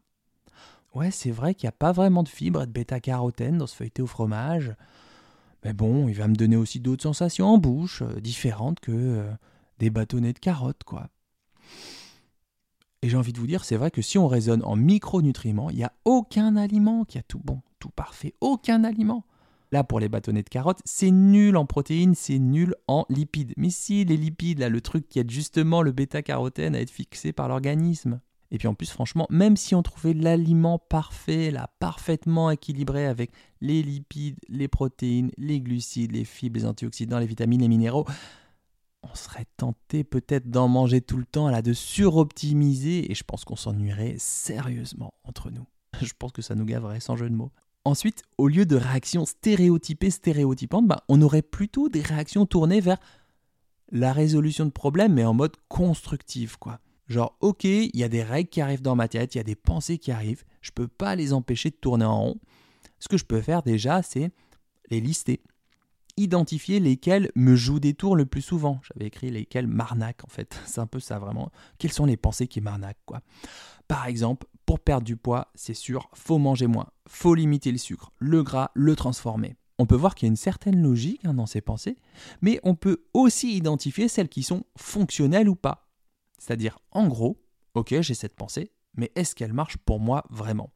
Ouais, 0.94 1.10
c'est 1.10 1.32
vrai 1.32 1.55
qu'il 1.55 1.65
n'y 1.65 1.70
a 1.70 1.79
pas 1.79 1.91
vraiment 1.91 2.22
de 2.22 2.29
fibres 2.29 2.62
et 2.62 2.67
de 2.67 2.72
bêta-carotène 2.72 3.58
dans 3.58 3.65
ce 3.65 3.75
feuilleté 3.75 4.03
au 4.03 4.05
fromage. 4.05 4.75
Mais 5.63 5.74
bon, 5.74 6.08
il 6.08 6.13
va 6.13 6.27
me 6.27 6.36
donner 6.36 6.55
aussi 6.55 6.79
d'autres 6.79 7.01
sensations 7.01 7.48
en 7.48 7.58
bouche, 7.58 8.03
euh, 8.03 8.22
différentes 8.22 8.79
que 8.79 8.91
euh, 8.91 9.32
des 9.79 9.89
bâtonnets 9.89 10.34
de 10.34 10.38
carottes, 10.38 10.84
quoi. 10.84 11.10
Et 13.01 13.10
j'ai 13.10 13.17
envie 13.17 13.34
de 13.34 13.39
vous 13.39 13.48
dire, 13.48 13.65
c'est 13.65 13.77
vrai 13.77 13.89
que 13.89 14.03
si 14.03 14.20
on 14.20 14.27
raisonne 14.27 14.62
en 14.63 14.75
micronutriments, 14.75 15.72
il 15.72 15.77
n'y 15.77 15.84
a 15.84 15.94
aucun 16.05 16.58
aliment 16.58 17.05
qui 17.05 17.17
a 17.17 17.24
tout 17.24 17.41
bon, 17.44 17.63
tout 17.79 17.89
parfait, 17.89 18.36
aucun 18.39 18.84
aliment. 18.84 19.25
Là, 19.75 19.84
pour 19.84 20.00
les 20.00 20.08
bâtonnets 20.08 20.41
de 20.41 20.48
carottes, 20.48 20.79
c'est 20.86 21.12
nul 21.12 21.58
en 21.58 21.65
protéines, 21.65 22.15
c'est 22.15 22.39
nul 22.39 22.75
en 22.88 23.05
lipides. 23.10 23.51
Mais 23.58 23.70
si, 23.70 24.05
les 24.05 24.15
lipides, 24.15 24.62
le 24.62 24.79
truc 24.79 25.10
qui 25.10 25.20
aide 25.20 25.29
justement 25.29 25.82
le 25.82 25.91
bêta-carotène 25.91 26.75
à 26.75 26.79
être 26.79 26.89
fixé 26.89 27.34
par 27.34 27.50
l'organisme. 27.50 28.22
Et 28.51 28.58
puis 28.58 28.70
en 28.70 28.74
plus, 28.74 28.89
franchement, 28.89 29.27
même 29.29 29.58
si 29.58 29.75
on 29.75 29.84
trouvait 29.84 30.13
l'aliment 30.13 30.79
parfait, 30.79 31.51
là, 31.51 31.70
parfaitement 31.79 32.51
équilibré 32.51 33.05
avec 33.05 33.32
les 33.60 33.84
lipides, 33.84 34.38
les 34.48 34.70
protéines, 34.70 35.32
les 35.38 35.60
glucides, 35.60 36.13
les 36.13 36.24
fibres, 36.24 36.58
les 36.58 36.65
antioxydants, 36.65 37.20
les 37.20 37.25
vitamines, 37.25 37.60
les 37.60 37.67
minéraux, 37.67 38.05
on 39.03 39.13
serait 39.13 39.48
tenté 39.58 40.05
peut-être 40.05 40.50
d'en 40.50 40.70
manger 40.70 41.01
tout 41.01 41.17
le 41.17 41.25
temps, 41.25 41.50
là, 41.50 41.62
de 41.62 41.74
suroptimiser, 41.74 43.12
et 43.12 43.13
je 43.13 43.25
pense 43.25 43.44
qu'on 43.44 43.58
s'ennuierait 43.58 44.15
sérieusement 44.20 45.13
entre 45.25 45.51
nous. 45.51 45.67
Je 46.01 46.13
pense 46.17 46.32
que 46.32 46.41
ça 46.41 46.55
nous 46.55 46.65
gaverait 46.65 47.01
sans 47.01 47.17
jeu 47.17 47.29
de 47.29 47.36
mots. 47.36 47.51
Ensuite, 47.86 48.24
au 48.38 48.48
lieu 48.48 48.65
de 48.65 48.75
réactions 48.75 49.25
stéréotypées, 49.25 50.10
stéréotypantes, 50.10 50.88
bah, 50.88 51.04
on 51.08 51.22
aurait 51.22 51.44
plutôt 51.44 51.88
des 51.88 52.01
réactions 52.01 52.46
tournées 52.46 52.82
vers 52.82 52.98
la 53.92 54.12
résolution 54.12 54.65
de 54.65 54.72
problèmes, 54.72 55.13
mais 55.13 55.24
en 55.24 55.34
mode 55.34 55.56
constructif, 55.68 56.58
quoi. 56.58 56.80
Genre, 57.08 57.38
ok, 57.39 57.63
il 57.65 57.96
y 57.96 58.04
a 58.04 58.10
des 58.10 58.24
règles 58.24 58.50
qui 58.50 58.62
arrivent 58.62 58.82
dans 58.82 58.96
ma 58.96 59.08
tête, 59.08 59.36
il 59.36 59.38
y 59.38 59.42
a 59.42 59.44
des 59.44 59.56
pensées 59.56 60.00
qui 60.00 60.12
arrivent, 60.12 60.44
je 60.62 60.72
peux 60.72 60.88
pas 60.88 61.15
les 61.15 61.34
empêcher 61.34 61.70
de 61.70 61.75
tourner 61.75 62.06
en 62.06 62.20
rond. 62.20 62.39
Ce 62.98 63.08
que 63.08 63.18
je 63.18 63.25
peux 63.25 63.42
faire 63.42 63.62
déjà, 63.62 64.01
c'est 64.01 64.32
les 64.89 65.00
lister 65.00 65.42
identifier 66.18 66.80
lesquels 66.80 67.32
me 67.36 67.56
jouent 67.56 67.80
des 67.80 67.94
tours 67.94 68.15
le 68.15 68.25
plus 68.25 68.42
souvent. 68.42 68.80
J'avais 68.84 69.08
écrit 69.08 69.30
lesquels 69.32 69.68
m'arnaquent 69.68 70.24
en 70.24 70.30
fait. 70.30 70.60
C'est 70.65 70.80
un 70.80 70.88
peu 70.88 71.00
ça 71.00 71.20
vraiment. 71.20 71.51
Quelles 71.77 71.92
sont 71.92 72.06
les 72.06 72.18
pensées 72.18 72.48
qui 72.48 72.62
m'arnaquent 72.62 73.04
quoi 73.06 73.22
Par 73.88 74.06
exemple, 74.08 74.48
pour 74.65 74.79
perdre 74.79 75.05
du 75.05 75.17
poids, 75.17 75.51
c'est 75.55 75.74
sûr, 75.74 76.10
faut 76.13 76.38
manger 76.38 76.67
moins, 76.67 76.88
faut 77.07 77.36
limiter 77.36 77.72
le 77.72 77.77
sucre, 77.77 78.12
le 78.17 78.43
gras, 78.43 78.72
le 78.74 78.95
transformer. 78.95 79.55
On 79.77 79.86
peut 79.86 79.95
voir 79.95 80.15
qu'il 80.15 80.27
y 80.27 80.29
a 80.29 80.31
une 80.31 80.38
certaine 80.38 80.81
logique 80.81 81.25
hein, 81.25 81.34
dans 81.34 81.45
ces 81.45 81.62
pensées, 81.62 81.98
mais 82.41 82.60
on 82.63 82.75
peut 82.75 83.03
aussi 83.13 83.55
identifier 83.55 84.07
celles 84.07 84.29
qui 84.29 84.43
sont 84.43 84.63
fonctionnelles 84.77 85.50
ou 85.50 85.55
pas. 85.55 85.89
C'est-à-dire, 86.38 86.79
en 86.91 87.07
gros, 87.07 87.41
ok, 87.74 88.00
j'ai 88.01 88.13
cette 88.13 88.36
pensée, 88.36 88.72
mais 88.95 89.12
est-ce 89.15 89.36
qu'elle 89.36 89.53
marche 89.53 89.77
pour 89.77 90.00
moi 90.00 90.24
vraiment? 90.29 90.72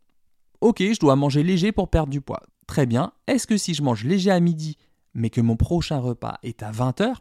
Ok, 0.62 0.82
je 0.82 1.00
dois 1.00 1.16
manger 1.16 1.44
léger 1.44 1.72
pour 1.72 1.90
perdre 1.90 2.12
du 2.12 2.22
poids. 2.22 2.44
Très 2.68 2.86
bien, 2.86 3.14
est-ce 3.28 3.48
que 3.48 3.58
si 3.58 3.74
je 3.74 3.82
mange 3.82 4.04
léger 4.04 4.32
à 4.32 4.40
midi 4.40 4.78
mais 5.14 5.30
que 5.30 5.42
mon 5.42 5.56
prochain 5.56 6.00
repas 6.00 6.38
est 6.44 6.64
à 6.64 6.72
20h, 6.72 7.16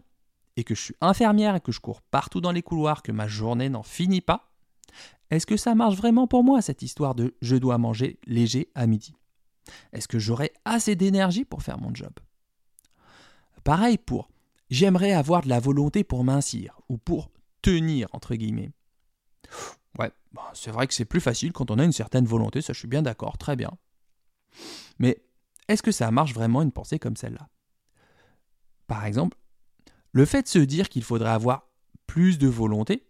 et 0.56 0.64
que 0.64 0.74
je 0.74 0.82
suis 0.82 0.94
infirmière 1.00 1.54
et 1.54 1.60
que 1.60 1.72
je 1.72 1.80
cours 1.80 2.02
partout 2.02 2.40
dans 2.40 2.52
les 2.52 2.62
couloirs, 2.62 3.02
que 3.02 3.12
ma 3.12 3.28
journée 3.28 3.68
n'en 3.68 3.82
finit 3.82 4.20
pas, 4.20 4.47
est-ce 5.30 5.46
que 5.46 5.56
ça 5.56 5.74
marche 5.74 5.96
vraiment 5.96 6.26
pour 6.26 6.44
moi, 6.44 6.62
cette 6.62 6.82
histoire 6.82 7.14
de 7.14 7.34
je 7.42 7.56
dois 7.56 7.78
manger 7.78 8.18
léger 8.26 8.70
à 8.74 8.86
midi 8.86 9.14
Est-ce 9.92 10.08
que 10.08 10.18
j'aurai 10.18 10.52
assez 10.64 10.96
d'énergie 10.96 11.44
pour 11.44 11.62
faire 11.62 11.78
mon 11.78 11.94
job? 11.94 12.12
Pareil 13.64 13.98
pour 13.98 14.30
j'aimerais 14.70 15.12
avoir 15.12 15.42
de 15.42 15.48
la 15.48 15.60
volonté 15.60 16.04
pour 16.04 16.24
mincir, 16.24 16.80
ou 16.88 16.98
pour 16.98 17.30
tenir, 17.62 18.08
entre 18.12 18.34
guillemets. 18.34 18.70
Ouais, 19.98 20.12
bah, 20.32 20.50
c'est 20.54 20.70
vrai 20.70 20.86
que 20.86 20.94
c'est 20.94 21.04
plus 21.04 21.20
facile 21.20 21.52
quand 21.52 21.70
on 21.70 21.78
a 21.78 21.84
une 21.84 21.92
certaine 21.92 22.26
volonté, 22.26 22.60
ça 22.60 22.72
je 22.72 22.78
suis 22.78 22.88
bien 22.88 23.02
d'accord, 23.02 23.38
très 23.38 23.56
bien. 23.56 23.70
Mais 24.98 25.22
est-ce 25.68 25.82
que 25.82 25.92
ça 25.92 26.10
marche 26.10 26.34
vraiment 26.34 26.62
une 26.62 26.72
pensée 26.72 26.98
comme 26.98 27.16
celle-là? 27.16 27.48
Par 28.86 29.04
exemple, 29.04 29.36
le 30.12 30.24
fait 30.24 30.42
de 30.42 30.48
se 30.48 30.58
dire 30.58 30.88
qu'il 30.88 31.02
faudrait 31.02 31.30
avoir 31.30 31.68
plus 32.06 32.38
de 32.38 32.48
volonté, 32.48 33.07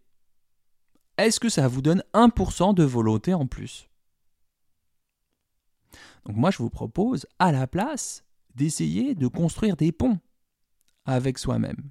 est-ce 1.18 1.40
que 1.40 1.48
ça 1.48 1.68
vous 1.68 1.82
donne 1.82 2.02
1% 2.14 2.74
de 2.74 2.84
volonté 2.84 3.34
en 3.34 3.46
plus? 3.46 3.88
Donc 6.24 6.36
moi, 6.36 6.50
je 6.50 6.58
vous 6.58 6.70
propose, 6.70 7.26
à 7.38 7.52
la 7.52 7.66
place, 7.66 8.24
d'essayer 8.54 9.14
de 9.14 9.26
construire 9.26 9.76
des 9.76 9.92
ponts 9.92 10.18
avec 11.04 11.38
soi-même. 11.38 11.90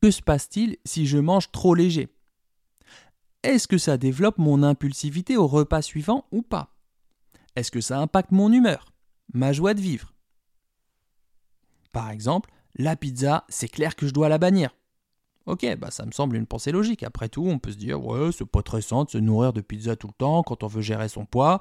Que 0.00 0.10
se 0.10 0.22
passe-t-il 0.22 0.76
si 0.84 1.06
je 1.06 1.18
mange 1.18 1.50
trop 1.50 1.74
léger? 1.74 2.08
Est-ce 3.42 3.68
que 3.68 3.78
ça 3.78 3.96
développe 3.96 4.38
mon 4.38 4.62
impulsivité 4.62 5.36
au 5.36 5.46
repas 5.46 5.82
suivant 5.82 6.26
ou 6.32 6.42
pas? 6.42 6.74
Est-ce 7.56 7.70
que 7.70 7.80
ça 7.80 7.98
impacte 8.00 8.30
mon 8.30 8.52
humeur, 8.52 8.92
ma 9.32 9.52
joie 9.52 9.74
de 9.74 9.80
vivre? 9.80 10.12
Par 11.92 12.10
exemple, 12.10 12.50
la 12.74 12.96
pizza, 12.96 13.44
c'est 13.48 13.68
clair 13.68 13.96
que 13.96 14.06
je 14.06 14.12
dois 14.12 14.28
la 14.28 14.38
bannir. 14.38 14.74
Ok, 15.48 15.66
bah 15.78 15.90
ça 15.90 16.04
me 16.04 16.12
semble 16.12 16.36
une 16.36 16.44
pensée 16.44 16.72
logique. 16.72 17.02
Après 17.02 17.30
tout, 17.30 17.46
on 17.46 17.58
peut 17.58 17.72
se 17.72 17.78
dire, 17.78 18.04
ouais, 18.04 18.30
c'est 18.36 18.44
pas 18.44 18.62
très 18.62 18.82
sain 18.82 19.04
de 19.04 19.08
se 19.08 19.16
nourrir 19.16 19.54
de 19.54 19.62
pizza 19.62 19.96
tout 19.96 20.08
le 20.08 20.12
temps 20.12 20.42
quand 20.42 20.62
on 20.62 20.66
veut 20.66 20.82
gérer 20.82 21.08
son 21.08 21.24
poids. 21.24 21.58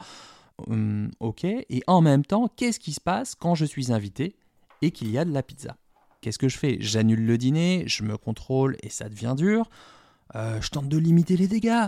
Hum, 0.68 1.10
ok, 1.22 1.46
et 1.46 1.84
en 1.88 2.02
même 2.02 2.26
temps, 2.26 2.50
qu'est-ce 2.54 2.82
qui 2.82 2.92
se 2.92 3.00
passe 3.00 3.34
quand 3.34 3.56
je 3.56 3.64
suis 3.64 3.94
invité 3.94 4.36
et 4.82 4.92
qu'il 4.92 5.10
y 5.10 5.18
a 5.18 5.24
de 5.24 5.32
la 5.32 5.42
pizza? 5.42 5.78
Qu'est-ce 6.20 6.38
que 6.38 6.50
je 6.50 6.58
fais? 6.58 6.76
J'annule 6.82 7.26
le 7.26 7.38
dîner, 7.38 7.86
je 7.88 8.04
me 8.04 8.18
contrôle 8.18 8.76
et 8.84 8.90
ça 8.90 9.08
devient 9.08 9.36
dur. 9.38 9.70
Euh, 10.36 10.60
je 10.60 10.70
tente 10.70 10.90
de 10.90 10.98
limiter 10.98 11.38
les 11.38 11.48
dégâts, 11.48 11.88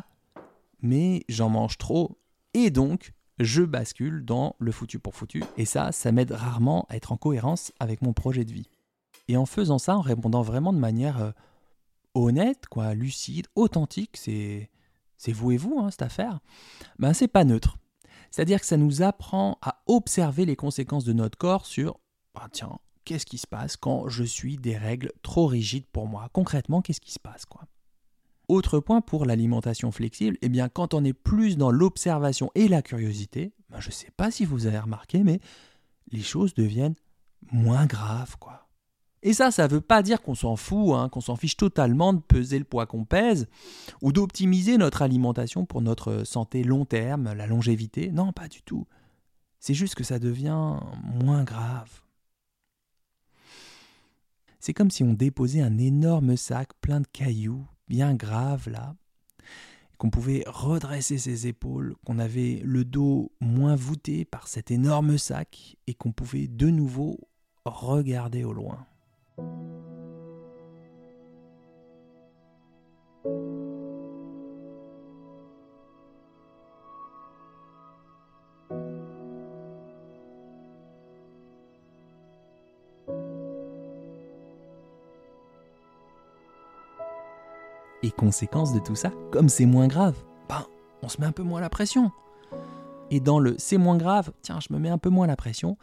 mais 0.82 1.26
j'en 1.28 1.50
mange 1.50 1.78
trop 1.78 2.18
et 2.54 2.70
donc 2.70 3.12
je 3.40 3.62
bascule 3.62 4.24
dans 4.24 4.56
le 4.60 4.72
foutu 4.72 5.00
pour 5.00 5.16
foutu. 5.16 5.44
Et 5.58 5.66
ça, 5.66 5.92
ça 5.92 6.14
m'aide 6.14 6.32
rarement 6.32 6.86
à 6.88 6.96
être 6.96 7.12
en 7.12 7.18
cohérence 7.18 7.74
avec 7.82 8.02
mon 8.02 8.14
projet 8.14 8.46
de 8.46 8.54
vie. 8.54 8.70
Et 9.28 9.36
en 9.36 9.46
faisant 9.46 9.80
ça, 9.80 9.98
en 9.98 10.02
répondant 10.02 10.44
vraiment 10.44 10.72
de 10.72 10.80
manière 10.80 11.22
euh, 11.22 11.32
honnête, 12.14 12.66
quoi, 12.70 12.94
lucide, 12.94 13.48
authentique, 13.56 14.18
c'est 14.18 14.70
c'est 15.18 15.34
vous 15.34 15.52
et 15.52 15.58
vous 15.58 15.80
hein, 15.80 15.92
cette 15.92 16.02
affaire. 16.02 16.40
Ben 16.98 17.14
c'est 17.14 17.28
pas 17.28 17.44
neutre. 17.44 17.78
C'est-à-dire 18.32 18.60
que 18.60 18.66
ça 18.66 18.78
nous 18.78 19.02
apprend 19.02 19.58
à 19.62 19.82
observer 19.88 20.46
les 20.46 20.56
conséquences 20.56 21.04
de 21.04 21.14
notre 21.14 21.38
corps 21.38 21.66
sur 21.66 22.00
ah, 22.36 22.48
tiens, 22.52 22.80
qu'est-ce 23.04 23.26
qui 23.26 23.38
se 23.38 23.48
passe 23.48 23.76
quand 23.76 24.08
je 24.08 24.24
suis 24.24 24.58
des 24.58 24.78
règles 24.78 25.12
trop 25.24 25.46
rigides 25.46 25.88
pour 25.88 26.08
moi? 26.08 26.30
Concrètement, 26.32 26.82
qu'est-ce 26.82 27.02
qui 27.02 27.12
se 27.12 27.20
passe 27.20 27.46
quoi? 27.46 27.66
Autre 28.48 28.80
point 28.80 29.02
pour 29.02 29.26
l'alimentation 29.26 29.92
flexible, 29.92 30.38
eh 30.42 30.48
bien 30.48 30.70
quand 30.70 30.94
on 30.94 31.04
est 31.04 31.14
plus 31.14 31.58
dans 31.58 31.70
l'observation 31.70 32.50
et 32.56 32.70
la 32.70 32.82
curiosité, 32.82 33.54
ben, 33.70 33.82
je 33.82 33.90
ne 33.90 33.94
sais 33.94 34.12
pas 34.16 34.32
si 34.32 34.46
vous 34.46 34.68
avez 34.68 34.80
remarqué, 34.80 35.24
mais 35.24 35.42
les 36.12 36.22
choses 36.22 36.54
deviennent 36.54 36.96
moins 37.52 37.86
graves 37.86 38.38
quoi. 38.38 38.69
Et 39.22 39.34
ça, 39.34 39.52
ça 39.52 39.68
ne 39.68 39.74
veut 39.74 39.82
pas 39.82 40.02
dire 40.02 40.22
qu'on 40.22 40.36
s'en 40.36 40.56
fout, 40.56 40.94
hein, 40.94 41.10
qu'on 41.10 41.22
s'en 41.22 41.36
fiche 41.36 41.58
totalement 41.58 42.14
de 42.14 42.20
peser 42.20 42.58
le 42.58 42.66
poids 42.66 42.86
qu'on 42.86 43.04
pèse, 43.04 43.48
ou 44.02 44.12
d'optimiser 44.14 44.78
notre 44.78 45.02
alimentation 45.02 45.66
pour 45.66 45.82
notre 45.82 46.24
santé 46.24 46.64
long 46.64 46.86
terme, 46.86 47.34
la 47.34 47.48
longévité. 47.48 48.12
Non, 48.12 48.32
pas 48.32 48.48
du 48.48 48.62
tout. 48.62 48.88
C'est 49.60 49.74
juste 49.74 49.96
que 49.96 50.06
ça 50.06 50.20
devient 50.20 50.78
moins 51.04 51.44
grave. 51.44 52.02
C'est 54.62 54.74
comme 54.74 54.92
si 54.92 55.04
on 55.04 55.14
déposait 55.14 55.62
un 55.62 55.78
énorme 55.78 56.38
sac 56.38 56.70
plein 56.82 57.02
de 57.02 57.08
cailloux, 57.08 57.66
bien 57.88 58.14
graves 58.14 58.70
là, 58.70 58.96
qu'on 59.98 60.10
pouvait 60.10 60.44
redresser 60.48 61.18
ses 61.18 61.48
épaules, 61.48 61.96
qu'on 62.06 62.20
avait 62.20 62.62
le 62.64 62.86
dos 62.86 63.34
moins 63.42 63.76
voûté 63.76 64.24
par 64.24 64.48
cet 64.48 64.72
énorme 64.72 65.18
sac 65.18 65.78
et 65.88 65.94
qu'on 65.94 66.14
pouvait 66.14 66.48
de 66.48 66.70
nouveau 66.70 67.20
regarder 67.66 68.46
au 68.46 68.54
loin. 68.54 68.86
Et 88.02 88.12
conséquence 88.12 88.74
de 88.74 88.80
tout 88.80 88.96
ça, 88.96 89.12
comme 89.32 89.50
c'est 89.50 89.66
moins 89.66 89.88
grave, 89.88 90.16
ben, 90.48 90.66
on 91.04 91.10
se 91.10 91.20
met 91.20 91.28
un 91.28 91.34
peu 91.34 91.44
moins 91.44 91.60
la 91.60 91.70
pression. 91.70 92.12
Et 93.12 93.20
dans 93.20 93.40
le 93.40 93.56
c'est 93.58 93.78
moins 93.78 93.98
grave, 93.98 94.32
tiens, 94.42 94.60
je 94.62 94.74
me 94.74 94.80
mets 94.80 94.90
un 94.90 94.98
peu 94.98 95.10
moins 95.10 95.28
la 95.28 95.36
pression, 95.36 95.78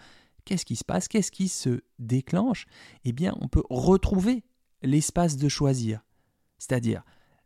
qu'est-ce 0.46 0.64
qui 0.64 0.76
se 0.76 0.85
passe? 0.85 1.09
Qu'est-ce 1.09 1.30
qui 1.30 1.48
se 1.48 1.82
déclenche? 1.98 2.64
Eh 3.04 3.12
bien, 3.12 3.37
on 3.42 3.48
peut 3.48 3.64
retrouver 3.68 4.44
l'espace 4.82 5.37
de 5.37 5.48
choisir. 5.48 6.00
C'est-à-dire, 6.59 7.02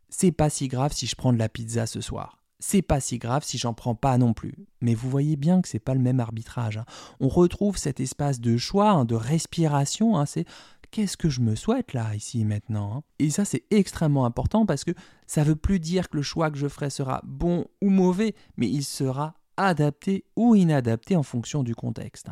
c'est 0.07 0.31
pas 0.31 0.49
si 0.49 0.69
grave 0.69 0.93
si 0.93 1.07
je 1.07 1.15
prends 1.15 1.33
de 1.33 1.37
la 1.39 1.49
pizza 1.49 1.85
ce 1.85 1.99
soir. 1.99 2.37
C'est 2.59 2.83
pas 2.83 2.99
si 2.99 3.17
grave 3.17 3.43
si 3.43 3.57
j'en 3.57 3.73
prends 3.73 3.95
pas 3.95 4.17
non 4.17 4.33
plus. 4.33 4.55
Mais 4.81 4.93
vous 4.93 5.09
voyez 5.09 5.35
bien 5.35 5.61
que 5.61 5.67
c'est 5.67 5.79
pas 5.79 5.95
le 5.95 5.99
même 5.99 6.19
arbitrage. 6.19 6.77
Hein. 6.77 6.85
On 7.19 7.27
retrouve 7.27 7.77
cet 7.77 7.99
espace 7.99 8.39
de 8.39 8.55
choix, 8.55 8.91
hein, 8.91 9.05
de 9.05 9.15
respiration. 9.15 10.17
Hein. 10.17 10.27
c'est 10.27 10.45
qu'est-ce 10.91 11.17
que 11.17 11.29
je 11.29 11.41
me 11.41 11.55
souhaite 11.55 11.93
là, 11.93 12.13
ici, 12.15 12.45
maintenant 12.45 13.03
Et 13.17 13.31
ça, 13.31 13.45
c'est 13.45 13.63
extrêmement 13.71 14.25
important 14.25 14.67
parce 14.67 14.83
que 14.83 14.91
ça 15.25 15.43
veut 15.43 15.55
plus 15.55 15.79
dire 15.79 16.09
que 16.09 16.17
le 16.17 16.23
choix 16.23 16.51
que 16.51 16.57
je 16.57 16.67
ferai 16.67 16.91
sera 16.91 17.21
bon 17.23 17.65
ou 17.81 17.89
mauvais, 17.89 18.35
mais 18.57 18.69
il 18.69 18.83
sera 18.83 19.33
adapté 19.65 20.25
ou 20.35 20.55
inadapté 20.55 21.15
en 21.15 21.23
fonction 21.23 21.63
du 21.63 21.75
contexte. 21.75 22.27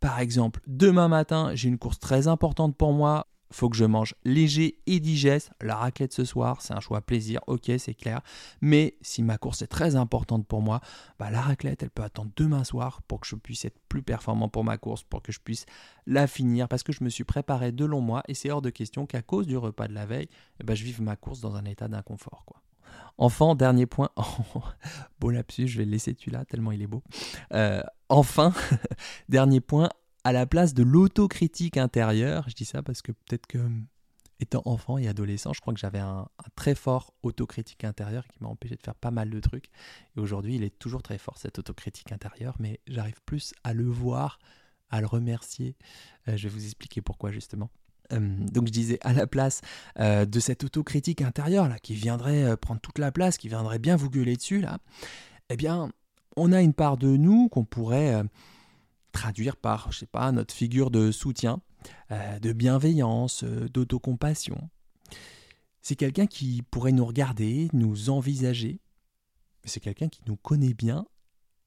Par 0.00 0.20
exemple, 0.20 0.60
demain 0.66 1.08
matin, 1.08 1.52
j'ai 1.54 1.68
une 1.68 1.78
course 1.78 1.98
très 1.98 2.28
importante 2.28 2.76
pour 2.76 2.92
moi. 2.92 3.26
Faut 3.50 3.68
que 3.68 3.76
je 3.76 3.84
mange 3.84 4.14
léger 4.24 4.78
et 4.86 4.98
digeste. 4.98 5.50
La 5.60 5.76
raclette 5.76 6.14
ce 6.14 6.24
soir, 6.24 6.62
c'est 6.62 6.72
un 6.72 6.80
choix 6.80 7.02
plaisir, 7.02 7.40
ok, 7.46 7.70
c'est 7.78 7.92
clair. 7.92 8.22
Mais 8.62 8.96
si 9.02 9.22
ma 9.22 9.36
course 9.36 9.60
est 9.60 9.66
très 9.66 9.94
importante 9.94 10.46
pour 10.46 10.62
moi, 10.62 10.80
bah, 11.18 11.30
la 11.30 11.42
raclette, 11.42 11.82
elle 11.82 11.90
peut 11.90 12.02
attendre 12.02 12.30
demain 12.34 12.64
soir 12.64 13.02
pour 13.02 13.20
que 13.20 13.26
je 13.26 13.36
puisse 13.36 13.66
être 13.66 13.78
plus 13.90 14.02
performant 14.02 14.48
pour 14.48 14.64
ma 14.64 14.78
course, 14.78 15.02
pour 15.02 15.20
que 15.20 15.32
je 15.32 15.40
puisse 15.40 15.66
la 16.06 16.26
finir, 16.26 16.66
parce 16.66 16.82
que 16.82 16.92
je 16.92 17.04
me 17.04 17.10
suis 17.10 17.24
préparé 17.24 17.72
de 17.72 17.84
longs 17.84 18.00
mois 18.00 18.22
et 18.26 18.32
c'est 18.32 18.50
hors 18.50 18.62
de 18.62 18.70
question 18.70 19.04
qu'à 19.04 19.20
cause 19.20 19.46
du 19.46 19.58
repas 19.58 19.86
de 19.86 19.92
la 19.92 20.06
veille, 20.06 20.28
eh 20.60 20.64
ben, 20.64 20.74
je 20.74 20.84
vive 20.84 21.02
ma 21.02 21.16
course 21.16 21.40
dans 21.40 21.54
un 21.54 21.66
état 21.66 21.88
d'inconfort. 21.88 22.44
quoi. 22.46 22.62
Enfin, 23.18 23.54
dernier 23.54 23.86
point. 23.86 24.10
beau 25.20 25.30
lapsus, 25.30 25.68
je 25.68 25.78
vais 25.78 25.84
le 25.84 25.90
laisser 25.90 26.14
celui-là, 26.18 26.44
tellement 26.44 26.72
il 26.72 26.82
est 26.82 26.86
beau. 26.86 27.02
Euh, 27.52 27.82
enfin, 28.08 28.52
dernier 29.28 29.60
point, 29.60 29.88
à 30.24 30.32
la 30.32 30.46
place 30.46 30.74
de 30.74 30.82
l'autocritique 30.82 31.76
intérieure, 31.76 32.44
je 32.48 32.54
dis 32.54 32.64
ça 32.64 32.82
parce 32.82 33.02
que 33.02 33.12
peut-être 33.12 33.46
que, 33.46 33.58
étant 34.40 34.62
enfant 34.64 34.98
et 34.98 35.08
adolescent, 35.08 35.52
je 35.52 35.60
crois 35.60 35.74
que 35.74 35.80
j'avais 35.80 35.98
un, 35.98 36.28
très 36.56 36.74
fort 36.74 37.12
autocritique 37.22 37.84
intérieur 37.84 38.26
qui 38.28 38.38
m'a 38.40 38.48
empêché 38.48 38.76
de 38.76 38.82
faire 38.82 38.94
pas 38.94 39.10
mal 39.10 39.30
de 39.30 39.40
trucs. 39.40 39.70
Et 40.16 40.20
aujourd'hui, 40.20 40.56
il 40.56 40.64
est 40.64 40.78
toujours 40.78 41.02
très 41.02 41.18
fort, 41.18 41.38
cette 41.38 41.58
autocritique 41.58 42.12
intérieure, 42.12 42.56
mais 42.58 42.80
j'arrive 42.86 43.20
plus 43.24 43.54
à 43.64 43.72
le 43.72 43.86
voir, 43.86 44.38
à 44.90 45.00
le 45.00 45.06
remercier. 45.06 45.76
Euh, 46.28 46.36
je 46.36 46.48
vais 46.48 46.54
vous 46.54 46.64
expliquer 46.64 47.00
pourquoi 47.00 47.30
justement. 47.30 47.70
Euh, 48.12 48.18
donc 48.20 48.66
je 48.66 48.72
disais, 48.72 48.98
à 49.02 49.12
la 49.12 49.26
place 49.26 49.60
euh, 49.98 50.24
de 50.24 50.40
cette 50.40 50.64
autocritique 50.64 51.22
intérieure 51.22 51.68
là, 51.68 51.78
qui 51.78 51.94
viendrait 51.94 52.44
euh, 52.44 52.56
prendre 52.56 52.80
toute 52.80 52.98
la 52.98 53.12
place, 53.12 53.36
qui 53.38 53.48
viendrait 53.48 53.78
bien 53.78 53.96
vous 53.96 54.10
gueuler 54.10 54.36
dessus, 54.36 54.60
là, 54.60 54.78
eh 55.48 55.56
bien, 55.56 55.90
on 56.36 56.52
a 56.52 56.62
une 56.62 56.74
part 56.74 56.96
de 56.96 57.16
nous 57.16 57.48
qu'on 57.48 57.64
pourrait 57.64 58.22
traduire 59.12 59.56
par, 59.56 59.92
je 59.92 59.98
sais 59.98 60.06
pas, 60.06 60.32
notre 60.32 60.54
figure 60.54 60.90
de 60.90 61.12
soutien, 61.12 61.60
de 62.10 62.52
bienveillance, 62.54 63.44
d'autocompassion. 63.44 64.70
C'est 65.82 65.96
quelqu'un 65.96 66.26
qui 66.26 66.62
pourrait 66.62 66.92
nous 66.92 67.04
regarder, 67.04 67.68
nous 67.74 68.08
envisager. 68.08 68.80
C'est 69.64 69.80
quelqu'un 69.80 70.08
qui 70.08 70.22
nous 70.26 70.36
connaît 70.36 70.72
bien 70.72 71.04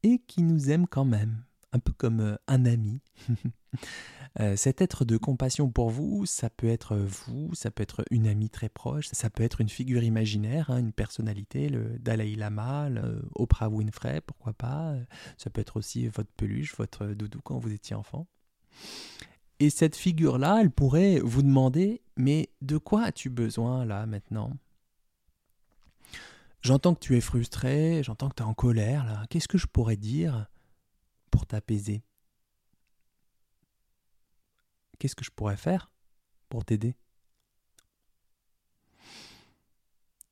et 0.02 0.18
qui 0.26 0.42
nous 0.42 0.72
aime 0.72 0.88
quand 0.88 1.06
même, 1.06 1.44
un 1.76 1.80
peu 1.80 1.94
comme 1.94 2.38
un 2.48 2.66
ami. 2.66 3.02
Euh, 4.42 4.58
cet 4.58 4.82
être 4.82 5.06
de 5.06 5.16
compassion 5.16 5.70
pour 5.70 5.90
vous, 5.90 6.26
ça 6.26 6.50
peut 6.50 6.68
être 6.68 6.98
vous, 6.98 7.56
ça 7.56 7.72
peut 7.72 7.84
être 7.84 8.04
une 8.12 8.28
amie 8.28 8.50
très 8.50 8.68
proche, 8.68 9.08
ça 9.14 9.30
peut 9.30 9.44
être 9.44 9.62
une 9.62 9.70
figure 9.70 10.04
imaginaire, 10.04 10.70
hein, 10.70 10.80
une 10.80 10.92
personnalité, 10.92 11.70
le 11.70 11.98
Dalai 12.00 12.36
Lama, 12.36 12.90
Oprah 13.36 13.70
Winfrey, 13.70 14.20
pourquoi 14.20 14.52
pas. 14.52 14.94
Ça 15.38 15.50
peut 15.50 15.62
être 15.62 15.78
aussi 15.78 16.10
votre 16.10 16.32
peluche, 16.36 16.76
votre 16.76 17.08
doudou 17.08 17.40
quand 17.42 17.60
vous 17.60 17.72
étiez 17.72 17.96
enfant. 17.96 18.28
Et 19.60 19.70
cette 19.70 19.96
figure-là, 19.96 20.58
elle 20.60 20.72
pourrait 20.72 21.22
vous 21.22 21.42
demander, 21.42 22.02
mais 22.18 22.50
de 22.62 22.78
quoi 22.78 23.04
as-tu 23.04 23.30
besoin 23.30 23.86
là 23.86 24.06
maintenant? 24.06 24.52
J'entends 26.62 26.94
que 26.94 27.00
tu 27.00 27.16
es 27.16 27.22
frustré, 27.22 28.02
j'entends 28.04 28.28
que 28.28 28.36
tu 28.36 28.44
es 28.44 28.46
en 28.46 28.54
colère 28.54 29.06
là. 29.06 29.24
Qu'est-ce 29.30 29.48
que 29.48 29.58
je 29.58 29.68
pourrais 29.68 29.98
dire? 29.98 30.48
Pour 31.36 31.46
t'apaiser. 31.46 32.02
Qu'est-ce 34.98 35.18
que 35.18 35.26
je 35.26 35.32
pourrais 35.32 35.58
faire 35.58 35.92
pour 36.48 36.64
t'aider? 36.64 36.96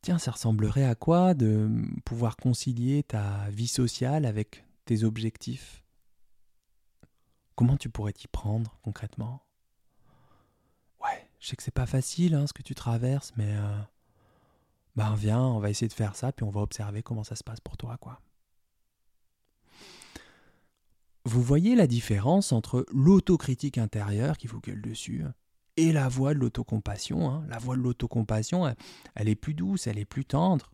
Tiens, 0.02 0.18
ça 0.18 0.32
ressemblerait 0.32 0.86
à 0.86 0.96
quoi 0.96 1.34
de 1.34 1.70
pouvoir 2.06 2.38
concilier 2.38 3.04
ta 3.04 3.50
vie 3.50 3.68
sociale 3.68 4.26
avec 4.26 4.64
tes 4.86 5.04
objectifs? 5.04 5.84
Comment 7.56 7.76
tu 7.76 7.90
pourrais 7.90 8.14
t'y 8.14 8.30
prendre 8.30 8.80
concrètement? 8.82 9.46
Ouais, 11.04 11.30
je 11.42 11.48
sais 11.48 11.58
que 11.58 11.64
c'est 11.64 11.72
pas 11.72 11.86
facile 11.86 12.34
hein, 12.34 12.48
ce 12.48 12.54
que 12.54 12.64
tu 12.64 12.76
traverses, 12.76 13.34
mais 13.36 13.58
euh, 13.58 13.82
ben 14.96 15.16
viens, 15.16 15.42
on 15.42 15.60
va 15.60 15.70
essayer 15.70 15.90
de 15.90 15.94
faire 15.94 16.16
ça, 16.16 16.32
puis 16.32 16.46
on 16.46 16.50
va 16.50 16.62
observer 16.62 17.04
comment 17.04 17.26
ça 17.26 17.36
se 17.36 17.44
passe 17.44 17.60
pour 17.60 17.76
toi, 17.76 17.98
quoi. 17.98 18.22
Vous 21.26 21.42
voyez 21.42 21.76
la 21.76 21.88
différence 21.88 22.52
entre 22.52 22.86
l'autocritique 22.92 23.78
intérieure 23.78 24.38
qui 24.38 24.48
vous 24.48 24.60
gueule 24.60 24.82
dessus 24.82 25.24
et 25.78 25.92
la 25.92 26.10
voix 26.10 26.34
de 26.34 26.40
l'autocompassion. 26.40 27.30
Hein. 27.30 27.46
La 27.48 27.58
voix 27.58 27.76
de 27.76 27.82
l'autocompassion, 27.82 28.68
elle, 28.68 28.76
elle, 29.16 29.30
est 29.30 29.36
plus 29.36 29.54
douce, 29.54 29.88
elle 29.88 29.98
est 29.98 30.06
plus 30.06 30.26
tendre. 30.26 30.74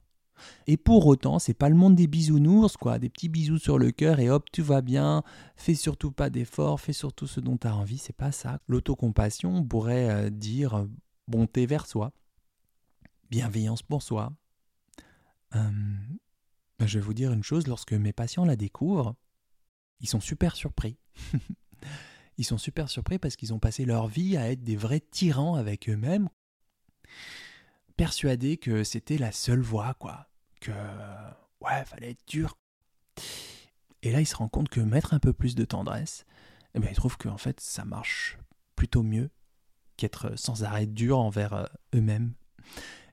Et 0.68 0.78
pour 0.78 1.06
autant, 1.08 1.40
c'est 1.40 1.54
pas 1.54 1.70
le 1.70 1.76
monde 1.76 1.96
des 1.96 2.08
bisounours, 2.08 2.78
quoi, 2.78 2.98
des 2.98 3.10
petits 3.10 3.30
bisous 3.30 3.58
sur 3.58 3.78
le 3.78 3.92
cœur 3.92 4.20
et 4.20 4.30
hop, 4.30 4.50
tu 4.52 4.62
vas 4.62 4.82
bien, 4.82 5.24
fais 5.56 5.76
surtout 5.76 6.12
pas 6.12 6.30
d'efforts, 6.30 6.80
fais 6.80 6.94
surtout 6.94 7.28
ce 7.28 7.40
dont 7.40 7.58
tu 7.58 7.68
as 7.68 7.76
envie, 7.76 7.98
c'est 7.98 8.16
pas 8.16 8.32
ça. 8.32 8.60
L'autocompassion 8.68 9.64
pourrait 9.66 10.10
euh, 10.10 10.30
dire 10.30 10.88
bonté 11.28 11.66
vers 11.66 11.86
soi, 11.86 12.12
bienveillance 13.30 13.84
pour 13.84 14.02
soi. 14.02 14.32
Hum, 15.54 16.00
ben, 16.80 16.88
je 16.88 17.00
vais 17.00 17.06
vous 17.06 17.14
dire 17.14 17.34
une 17.34 17.44
chose, 17.44 17.68
lorsque 17.68 17.94
mes 17.94 18.14
patients 18.14 18.46
la 18.46 18.56
découvrent, 18.56 19.16
ils 20.00 20.08
sont 20.08 20.20
super 20.20 20.56
surpris. 20.56 20.98
ils 22.38 22.46
sont 22.46 22.58
super 22.58 22.90
surpris 22.90 23.20
parce 23.20 23.36
qu'ils 23.36 23.54
ont 23.54 23.60
passé 23.60 23.86
leur 23.86 24.08
vie 24.08 24.38
à 24.38 24.50
être 24.52 24.64
des 24.64 24.76
vrais 24.76 25.00
tyrans 25.00 25.56
avec 25.56 25.90
eux-mêmes, 25.90 26.30
persuadés 27.98 28.58
que 28.58 28.84
c'était 28.84 29.18
la 29.18 29.32
seule 29.32 29.62
voie, 29.62 29.94
quoi. 29.96 30.30
Que, 30.62 30.72
ouais, 31.62 31.86
fallait 31.86 32.12
être 32.12 32.28
dur. 32.28 32.58
Et 34.02 34.12
là, 34.12 34.22
ils 34.22 34.26
se 34.26 34.36
rendent 34.36 34.52
compte 34.52 34.70
que 34.70 34.80
mettre 34.80 35.14
un 35.14 35.20
peu 35.20 35.34
plus 35.34 35.56
de 35.56 35.66
tendresse, 35.66 36.26
eh 36.74 36.80
bien, 36.80 36.90
ils 36.90 36.96
trouvent 36.96 37.18
qu'en 37.18 37.38
fait, 37.38 37.60
ça 37.60 37.84
marche 37.84 38.38
plutôt 38.76 39.04
mieux 39.04 39.30
qu'être 39.98 40.38
sans 40.38 40.64
arrêt 40.64 40.86
dur 40.86 41.20
envers 41.20 41.54
euh, 41.54 41.66
eux-mêmes. 41.96 42.34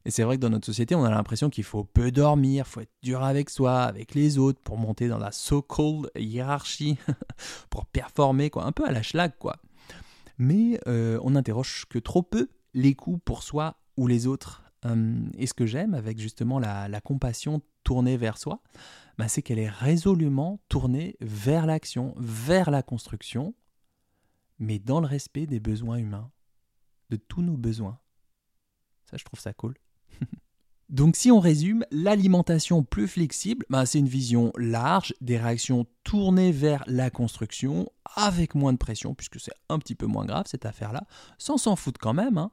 Et 0.06 0.10
c'est 0.12 0.22
vrai 0.22 0.36
que 0.36 0.40
dans 0.40 0.50
notre 0.50 0.66
société, 0.66 0.94
on 0.94 1.02
a 1.02 1.10
l'impression 1.10 1.50
qu'il 1.50 1.64
faut 1.64 1.82
peu 1.82 2.12
dormir, 2.12 2.68
faut 2.68 2.80
être 2.80 2.94
dur 3.02 3.24
avec 3.24 3.50
soi, 3.50 3.82
avec 3.82 4.14
les 4.14 4.38
autres, 4.38 4.60
pour 4.60 4.78
monter 4.78 5.08
dans 5.08 5.18
la 5.18 5.32
so-called 5.32 6.12
hiérarchie, 6.14 6.96
pour 7.70 7.86
performer, 7.86 8.48
quoi, 8.48 8.66
un 8.66 8.70
peu 8.70 8.86
à 8.86 8.92
la 8.92 9.02
schlag, 9.02 9.32
quoi. 9.36 9.56
Mais 10.38 10.78
euh, 10.86 11.18
on 11.24 11.30
n'interroge 11.30 11.86
que 11.90 11.98
trop 11.98 12.22
peu 12.22 12.48
les 12.72 12.94
coups 12.94 13.20
pour 13.24 13.42
soi 13.42 13.80
ou 13.96 14.06
les 14.06 14.28
autres. 14.28 14.62
Hum, 14.84 15.32
et 15.36 15.48
ce 15.48 15.54
que 15.54 15.66
j'aime 15.66 15.92
avec 15.92 16.20
justement 16.20 16.60
la, 16.60 17.00
compassion 17.00 17.60
tournée 17.82 18.16
vers 18.16 18.38
soi, 18.38 18.62
bah, 19.18 19.26
c'est 19.26 19.42
qu'elle 19.42 19.58
est 19.58 19.68
résolument 19.68 20.60
tournée 20.68 21.16
vers 21.20 21.66
l'action, 21.66 22.14
vers 22.16 22.70
la 22.70 22.84
construction, 22.84 23.56
mais 24.60 24.78
dans 24.78 25.00
le 25.00 25.08
respect 25.08 25.46
des 25.46 25.58
besoins 25.58 25.96
humains, 25.96 26.30
de 27.10 27.16
tous 27.16 27.42
nos 27.42 27.56
besoins. 27.56 27.98
Ça, 29.10 29.16
je 29.16 29.24
trouve 29.24 29.40
ça 29.40 29.52
cool. 29.52 29.74
Donc 30.88 31.16
si 31.16 31.32
on 31.32 31.40
résume, 31.40 31.84
l'alimentation 31.90 32.84
plus 32.84 33.08
flexible, 33.08 33.66
ben, 33.70 33.84
c'est 33.84 33.98
une 33.98 34.08
vision 34.08 34.52
large, 34.56 35.14
des 35.20 35.36
réactions 35.36 35.84
tournées 36.04 36.52
vers 36.52 36.84
la 36.86 37.10
construction, 37.10 37.88
avec 38.14 38.54
moins 38.54 38.72
de 38.72 38.78
pression, 38.78 39.12
puisque 39.12 39.40
c'est 39.40 39.52
un 39.68 39.80
petit 39.80 39.96
peu 39.96 40.06
moins 40.06 40.24
grave 40.24 40.46
cette 40.46 40.64
affaire-là, 40.64 41.02
sans 41.38 41.58
s'en 41.58 41.74
foutre 41.74 42.00
quand 42.00 42.14
même, 42.14 42.38
hein, 42.38 42.52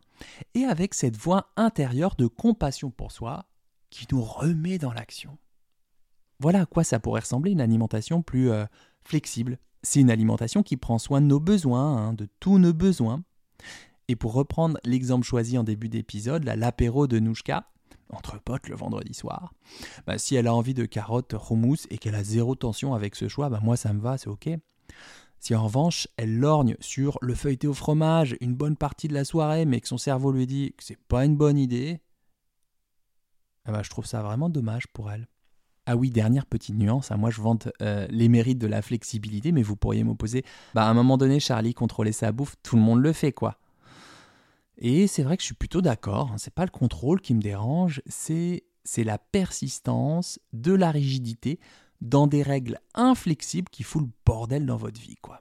et 0.55 0.63
avec 0.63 0.95
cette 0.95 1.15
voix 1.15 1.51
intérieure 1.57 2.15
de 2.15 2.25
compassion 2.25 2.89
pour 2.89 3.11
soi 3.11 3.45
qui 3.91 4.07
nous 4.11 4.23
remet 4.23 4.79
dans 4.79 4.93
l'action. 4.93 5.37
Voilà 6.39 6.61
à 6.61 6.65
quoi 6.65 6.83
ça 6.83 6.99
pourrait 6.99 7.21
ressembler 7.21 7.51
une 7.51 7.61
alimentation 7.61 8.23
plus 8.23 8.49
euh, 8.49 8.65
flexible. 9.03 9.59
C'est 9.83 9.99
une 9.99 10.09
alimentation 10.09 10.63
qui 10.63 10.75
prend 10.75 10.97
soin 10.97 11.21
de 11.21 11.27
nos 11.27 11.39
besoins, 11.39 11.97
hein, 11.97 12.13
de 12.13 12.27
tous 12.39 12.57
nos 12.57 12.73
besoins, 12.73 13.23
et 14.07 14.15
pour 14.15 14.33
reprendre 14.33 14.79
l'exemple 14.83 15.25
choisi 15.25 15.55
en 15.55 15.63
début 15.63 15.89
d'épisode, 15.89 16.43
l'apéro 16.43 17.05
de 17.05 17.19
Nouchka, 17.19 17.69
entre 18.09 18.39
potes 18.39 18.69
le 18.69 18.75
vendredi 18.75 19.13
soir, 19.13 19.53
bah, 20.05 20.17
si 20.17 20.35
elle 20.35 20.47
a 20.47 20.53
envie 20.53 20.73
de 20.73 20.85
carottes 20.85 21.35
houmous 21.49 21.87
et 21.89 21.97
qu'elle 21.97 22.15
a 22.15 22.23
zéro 22.23 22.55
tension 22.55 22.93
avec 22.93 23.15
ce 23.15 23.27
choix, 23.27 23.49
bah, 23.49 23.59
moi 23.61 23.77
ça 23.77 23.93
me 23.93 23.99
va, 23.99 24.17
c'est 24.17 24.29
ok. 24.29 24.49
Si 25.39 25.55
en 25.55 25.65
revanche 25.65 26.07
elle 26.17 26.37
lorgne 26.37 26.77
sur 26.79 27.17
le 27.21 27.35
feuilleté 27.35 27.67
au 27.67 27.73
fromage 27.73 28.37
une 28.39 28.55
bonne 28.55 28.77
partie 28.77 29.07
de 29.07 29.13
la 29.13 29.25
soirée, 29.25 29.65
mais 29.65 29.81
que 29.81 29.87
son 29.87 29.97
cerveau 29.97 30.31
lui 30.31 30.47
dit 30.47 30.73
que 30.77 30.83
c'est 30.83 30.97
pas 31.07 31.25
une 31.25 31.35
bonne 31.35 31.57
idée, 31.57 31.99
eh 33.67 33.71
bah, 33.71 33.81
je 33.83 33.89
trouve 33.89 34.05
ça 34.05 34.21
vraiment 34.21 34.49
dommage 34.49 34.87
pour 34.87 35.11
elle. 35.11 35.27
Ah 35.85 35.97
oui, 35.97 36.09
dernière 36.09 36.45
petite 36.45 36.77
nuance, 36.77 37.11
hein, 37.11 37.17
moi 37.17 37.29
je 37.29 37.41
vante 37.41 37.67
euh, 37.81 38.07
les 38.09 38.29
mérites 38.29 38.57
de 38.57 38.67
la 38.67 38.81
flexibilité, 38.81 39.51
mais 39.51 39.63
vous 39.63 39.75
pourriez 39.75 40.05
m'opposer, 40.05 40.45
bah 40.73 40.85
à 40.85 40.89
un 40.89 40.93
moment 40.93 41.17
donné, 41.17 41.41
Charlie 41.41 41.73
contrôler 41.73 42.13
sa 42.13 42.31
bouffe, 42.31 42.55
tout 42.63 42.77
le 42.77 42.81
monde 42.81 43.01
le 43.01 43.11
fait 43.11 43.33
quoi. 43.33 43.57
Et 44.77 45.07
c'est 45.07 45.23
vrai 45.23 45.37
que 45.37 45.41
je 45.41 45.47
suis 45.47 45.55
plutôt 45.55 45.81
d'accord, 45.81 46.31
hein, 46.31 46.37
c'est 46.37 46.53
pas 46.53 46.65
le 46.65 46.71
contrôle 46.71 47.21
qui 47.21 47.33
me 47.33 47.41
dérange, 47.41 48.01
c'est 48.07 48.63
la 48.97 49.17
persistance 49.17 50.39
de 50.51 50.73
la 50.73 50.91
rigidité 50.91 51.59
dans 52.01 52.27
des 52.27 52.41
règles 52.41 52.79
inflexibles 52.93 53.69
qui 53.69 53.83
foutent 53.83 54.03
le 54.03 54.11
bordel 54.25 54.65
dans 54.65 54.77
votre 54.77 54.99
vie 54.99 55.15
quoi. 55.21 55.39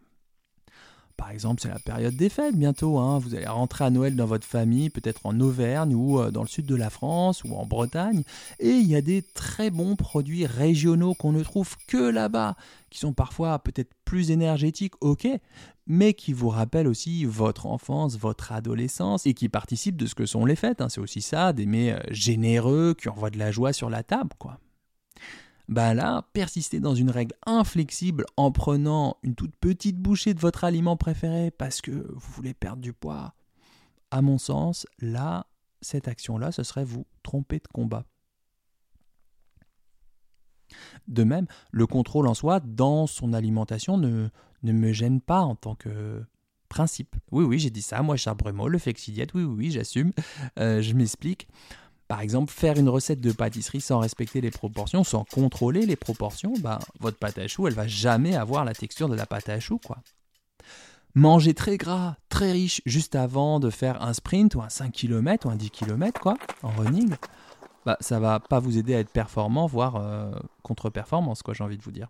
Par 1.22 1.30
exemple, 1.30 1.62
c'est 1.62 1.68
la 1.68 1.78
période 1.78 2.16
des 2.16 2.28
fêtes 2.28 2.56
bientôt. 2.56 2.98
Hein. 2.98 3.20
Vous 3.20 3.36
allez 3.36 3.46
rentrer 3.46 3.84
à 3.84 3.90
Noël 3.90 4.16
dans 4.16 4.26
votre 4.26 4.44
famille, 4.44 4.90
peut-être 4.90 5.20
en 5.22 5.38
Auvergne 5.38 5.94
ou 5.94 6.18
euh, 6.18 6.32
dans 6.32 6.42
le 6.42 6.48
sud 6.48 6.66
de 6.66 6.74
la 6.74 6.90
France 6.90 7.44
ou 7.44 7.54
en 7.54 7.64
Bretagne. 7.64 8.24
Et 8.58 8.70
il 8.70 8.88
y 8.88 8.96
a 8.96 9.02
des 9.02 9.22
très 9.22 9.70
bons 9.70 9.94
produits 9.94 10.46
régionaux 10.46 11.14
qu'on 11.14 11.30
ne 11.30 11.44
trouve 11.44 11.76
que 11.86 12.10
là-bas, 12.10 12.56
qui 12.90 12.98
sont 12.98 13.12
parfois 13.12 13.60
peut-être 13.60 13.92
plus 14.04 14.32
énergétiques, 14.32 14.94
ok, 15.00 15.28
mais 15.86 16.12
qui 16.12 16.32
vous 16.32 16.48
rappellent 16.48 16.88
aussi 16.88 17.24
votre 17.24 17.66
enfance, 17.66 18.18
votre 18.18 18.50
adolescence 18.50 19.24
et 19.24 19.32
qui 19.32 19.48
participent 19.48 19.98
de 19.98 20.06
ce 20.06 20.16
que 20.16 20.26
sont 20.26 20.44
les 20.44 20.56
fêtes. 20.56 20.80
Hein. 20.80 20.88
C'est 20.88 21.00
aussi 21.00 21.22
ça, 21.22 21.52
des 21.52 21.66
mets 21.66 21.92
euh, 21.92 22.00
généreux 22.10 22.96
qui 23.00 23.08
envoient 23.08 23.30
de 23.30 23.38
la 23.38 23.52
joie 23.52 23.72
sur 23.72 23.90
la 23.90 24.02
table, 24.02 24.30
quoi. 24.40 24.58
Ben 25.72 25.94
là, 25.94 26.28
persister 26.34 26.80
dans 26.80 26.94
une 26.94 27.08
règle 27.08 27.34
inflexible 27.46 28.26
en 28.36 28.52
prenant 28.52 29.16
une 29.22 29.34
toute 29.34 29.56
petite 29.56 29.96
bouchée 29.96 30.34
de 30.34 30.38
votre 30.38 30.64
aliment 30.64 30.98
préféré 30.98 31.50
parce 31.50 31.80
que 31.80 31.90
vous 31.90 32.32
voulez 32.34 32.52
perdre 32.52 32.82
du 32.82 32.92
poids, 32.92 33.34
à 34.10 34.20
mon 34.20 34.36
sens, 34.36 34.86
là, 34.98 35.46
cette 35.80 36.08
action-là, 36.08 36.52
ce 36.52 36.62
serait 36.62 36.84
vous 36.84 37.06
tromper 37.22 37.56
de 37.56 37.68
combat. 37.72 38.04
De 41.08 41.24
même, 41.24 41.46
le 41.70 41.86
contrôle 41.86 42.28
en 42.28 42.34
soi 42.34 42.60
dans 42.60 43.06
son 43.06 43.32
alimentation 43.32 43.96
ne, 43.96 44.28
ne 44.62 44.72
me 44.72 44.92
gêne 44.92 45.22
pas 45.22 45.40
en 45.40 45.54
tant 45.54 45.74
que 45.74 46.22
principe. 46.68 47.16
Oui, 47.30 47.44
oui, 47.44 47.58
j'ai 47.58 47.70
dit 47.70 47.80
ça, 47.80 48.02
moi, 48.02 48.16
Charles 48.16 48.36
Brumeau, 48.36 48.68
le 48.68 48.78
flexidiète, 48.78 49.32
oui, 49.32 49.42
oui, 49.44 49.54
oui 49.56 49.70
j'assume, 49.70 50.12
euh, 50.58 50.82
je 50.82 50.92
m'explique. 50.92 51.48
Par 52.12 52.20
exemple, 52.20 52.52
faire 52.52 52.76
une 52.76 52.90
recette 52.90 53.22
de 53.22 53.32
pâtisserie 53.32 53.80
sans 53.80 53.98
respecter 54.00 54.42
les 54.42 54.50
proportions, 54.50 55.02
sans 55.02 55.24
contrôler 55.24 55.86
les 55.86 55.96
proportions, 55.96 56.52
bah, 56.60 56.78
votre 57.00 57.16
pâte 57.16 57.38
à 57.38 57.48
choux, 57.48 57.66
elle 57.66 57.72
va 57.72 57.86
jamais 57.86 58.36
avoir 58.36 58.66
la 58.66 58.74
texture 58.74 59.08
de 59.08 59.14
la 59.14 59.24
pâte 59.24 59.48
à 59.48 59.58
choux, 59.60 59.78
quoi. 59.78 59.96
Manger 61.14 61.54
très 61.54 61.78
gras, 61.78 62.16
très 62.28 62.52
riche, 62.52 62.82
juste 62.84 63.14
avant 63.14 63.60
de 63.60 63.70
faire 63.70 64.02
un 64.02 64.12
sprint 64.12 64.56
ou 64.56 64.60
un 64.60 64.68
5 64.68 64.92
km 64.92 65.46
ou 65.46 65.50
un 65.52 65.56
10 65.56 65.70
km, 65.70 66.20
quoi, 66.20 66.36
en 66.62 66.68
running, 66.72 67.14
bah, 67.86 67.96
ça 68.00 68.20
va 68.20 68.40
pas 68.40 68.58
vous 68.58 68.76
aider 68.76 68.94
à 68.94 68.98
être 68.98 69.10
performant, 69.10 69.66
voire 69.66 69.96
euh, 69.96 70.32
contre-performance, 70.62 71.42
quoi, 71.42 71.54
j'ai 71.54 71.64
envie 71.64 71.78
de 71.78 71.82
vous 71.82 71.92
dire. 71.92 72.08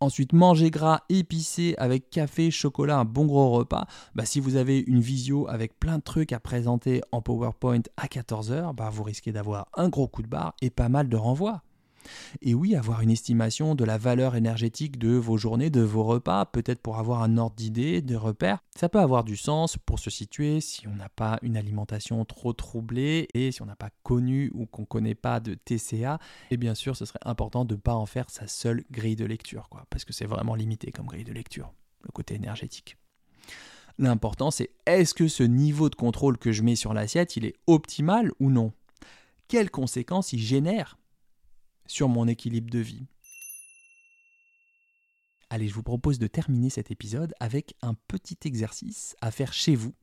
Ensuite, 0.00 0.32
manger 0.32 0.70
gras, 0.70 1.00
épicé, 1.08 1.74
avec 1.76 2.08
café, 2.10 2.50
chocolat, 2.52 2.98
un 2.98 3.04
bon 3.04 3.26
gros 3.26 3.50
repas. 3.50 3.86
Bah, 4.14 4.24
si 4.24 4.38
vous 4.38 4.54
avez 4.54 4.78
une 4.78 5.00
visio 5.00 5.48
avec 5.48 5.78
plein 5.78 5.98
de 5.98 6.02
trucs 6.02 6.32
à 6.32 6.38
présenter 6.38 7.00
en 7.10 7.20
PowerPoint 7.20 7.82
à 7.96 8.06
14h, 8.06 8.74
bah, 8.74 8.90
vous 8.92 9.02
risquez 9.02 9.32
d'avoir 9.32 9.66
un 9.76 9.88
gros 9.88 10.06
coup 10.06 10.22
de 10.22 10.28
barre 10.28 10.54
et 10.62 10.70
pas 10.70 10.88
mal 10.88 11.08
de 11.08 11.16
renvois. 11.16 11.62
Et 12.42 12.54
oui, 12.54 12.74
avoir 12.74 13.00
une 13.00 13.10
estimation 13.10 13.74
de 13.74 13.84
la 13.84 13.98
valeur 13.98 14.36
énergétique 14.36 14.98
de 14.98 15.10
vos 15.10 15.36
journées, 15.36 15.70
de 15.70 15.80
vos 15.80 16.04
repas, 16.04 16.44
peut-être 16.46 16.80
pour 16.80 16.98
avoir 16.98 17.22
un 17.22 17.36
ordre 17.36 17.56
d'idée, 17.56 18.02
de 18.02 18.16
repères, 18.16 18.62
ça 18.74 18.88
peut 18.88 19.00
avoir 19.00 19.24
du 19.24 19.36
sens 19.36 19.76
pour 19.76 19.98
se 19.98 20.10
situer 20.10 20.60
si 20.60 20.86
on 20.86 20.94
n'a 20.94 21.08
pas 21.08 21.38
une 21.42 21.56
alimentation 21.56 22.24
trop 22.24 22.52
troublée 22.52 23.28
et 23.34 23.52
si 23.52 23.62
on 23.62 23.66
n'a 23.66 23.76
pas 23.76 23.90
connu 24.02 24.50
ou 24.54 24.66
qu'on 24.66 24.82
ne 24.82 24.86
connaît 24.86 25.14
pas 25.14 25.40
de 25.40 25.54
TCA. 25.54 26.18
Et 26.50 26.56
bien 26.56 26.74
sûr, 26.74 26.96
ce 26.96 27.04
serait 27.04 27.18
important 27.24 27.64
de 27.64 27.74
ne 27.74 27.80
pas 27.80 27.94
en 27.94 28.06
faire 28.06 28.30
sa 28.30 28.46
seule 28.46 28.84
grille 28.90 29.16
de 29.16 29.24
lecture, 29.24 29.68
quoi, 29.68 29.86
parce 29.90 30.04
que 30.04 30.12
c'est 30.12 30.26
vraiment 30.26 30.54
limité 30.54 30.92
comme 30.92 31.06
grille 31.06 31.24
de 31.24 31.32
lecture, 31.32 31.72
le 32.02 32.10
côté 32.12 32.34
énergétique. 32.34 32.96
L'important, 33.98 34.52
c'est 34.52 34.70
est-ce 34.86 35.12
que 35.12 35.26
ce 35.26 35.42
niveau 35.42 35.90
de 35.90 35.96
contrôle 35.96 36.38
que 36.38 36.52
je 36.52 36.62
mets 36.62 36.76
sur 36.76 36.94
l'assiette, 36.94 37.36
il 37.36 37.44
est 37.44 37.56
optimal 37.66 38.30
ou 38.38 38.50
non? 38.50 38.72
Quelles 39.48 39.70
conséquences 39.70 40.32
il 40.32 40.40
génère? 40.40 40.97
Sur 41.88 42.08
mon 42.08 42.28
équilibre 42.28 42.70
de 42.70 42.78
vie. 42.78 43.06
Allez, 45.50 45.66
je 45.66 45.74
vous 45.74 45.82
propose 45.82 46.18
de 46.18 46.26
terminer 46.26 46.70
cet 46.70 46.90
épisode 46.90 47.34
avec 47.40 47.74
un 47.82 47.94
petit 47.94 48.38
exercice 48.44 49.16
à 49.20 49.30
faire 49.30 49.52
chez 49.52 49.74
vous. 49.74 49.94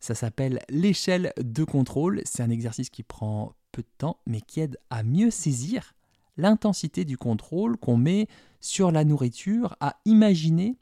Ça 0.00 0.14
s'appelle 0.14 0.60
l'échelle 0.68 1.32
de 1.38 1.64
contrôle. 1.64 2.20
C'est 2.24 2.42
un 2.42 2.50
exercice 2.50 2.90
qui 2.90 3.02
prend 3.02 3.54
peu 3.72 3.82
de 3.82 3.88
temps, 3.98 4.20
mais 4.26 4.42
qui 4.42 4.60
aide 4.60 4.78
à 4.90 5.02
mieux 5.02 5.30
saisir 5.30 5.94
l'intensité 6.36 7.06
du 7.06 7.16
contrôle 7.16 7.78
qu'on 7.78 7.96
met 7.96 8.28
sur 8.60 8.92
la 8.92 9.04
nourriture, 9.04 9.76
à 9.80 9.96
imaginer 10.04 10.76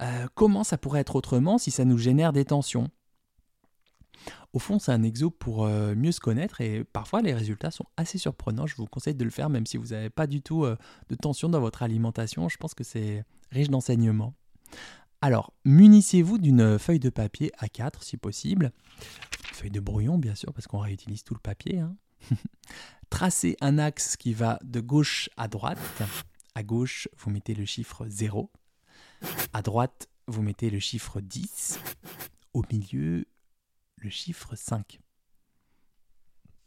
euh, 0.00 0.26
comment 0.34 0.64
ça 0.64 0.78
pourrait 0.78 1.00
être 1.00 1.14
autrement 1.14 1.58
si 1.58 1.70
ça 1.70 1.84
nous 1.84 1.98
génère 1.98 2.32
des 2.32 2.44
tensions. 2.44 2.88
Au 4.52 4.58
fond, 4.58 4.78
c'est 4.78 4.92
un 4.92 5.02
exo 5.02 5.30
pour 5.30 5.64
euh, 5.64 5.94
mieux 5.94 6.12
se 6.12 6.20
connaître 6.20 6.60
et 6.60 6.84
parfois 6.84 7.22
les 7.22 7.32
résultats 7.32 7.70
sont 7.70 7.86
assez 7.96 8.18
surprenants. 8.18 8.66
Je 8.66 8.74
vous 8.76 8.86
conseille 8.86 9.14
de 9.14 9.24
le 9.24 9.30
faire 9.30 9.48
même 9.48 9.66
si 9.66 9.76
vous 9.76 9.88
n'avez 9.88 10.10
pas 10.10 10.26
du 10.26 10.42
tout 10.42 10.64
euh, 10.64 10.76
de 11.08 11.14
tension 11.14 11.48
dans 11.48 11.60
votre 11.60 11.82
alimentation. 11.82 12.48
Je 12.48 12.56
pense 12.56 12.74
que 12.74 12.84
c'est 12.84 13.24
riche 13.50 13.70
d'enseignements. 13.70 14.34
Alors, 15.22 15.52
munissez-vous 15.64 16.38
d'une 16.38 16.78
feuille 16.78 16.98
de 16.98 17.10
papier 17.10 17.52
A4 17.60 18.02
si 18.02 18.16
possible, 18.16 18.72
feuille 19.52 19.70
de 19.70 19.80
brouillon 19.80 20.18
bien 20.18 20.34
sûr 20.34 20.52
parce 20.52 20.66
qu'on 20.66 20.78
réutilise 20.78 21.24
tout 21.24 21.34
le 21.34 21.40
papier. 21.40 21.78
Hein. 21.78 21.94
Tracez 23.10 23.56
un 23.60 23.78
axe 23.78 24.16
qui 24.16 24.32
va 24.32 24.58
de 24.64 24.80
gauche 24.80 25.28
à 25.36 25.48
droite. 25.48 26.02
À 26.54 26.62
gauche, 26.62 27.08
vous 27.18 27.30
mettez 27.30 27.54
le 27.54 27.64
chiffre 27.64 28.06
0. 28.08 28.50
À 29.52 29.62
droite, 29.62 30.08
vous 30.26 30.42
mettez 30.42 30.70
le 30.70 30.78
chiffre 30.78 31.20
10. 31.20 31.80
Au 32.54 32.62
milieu, 32.72 33.26
le 34.00 34.10
chiffre 34.10 34.56
5. 34.56 35.00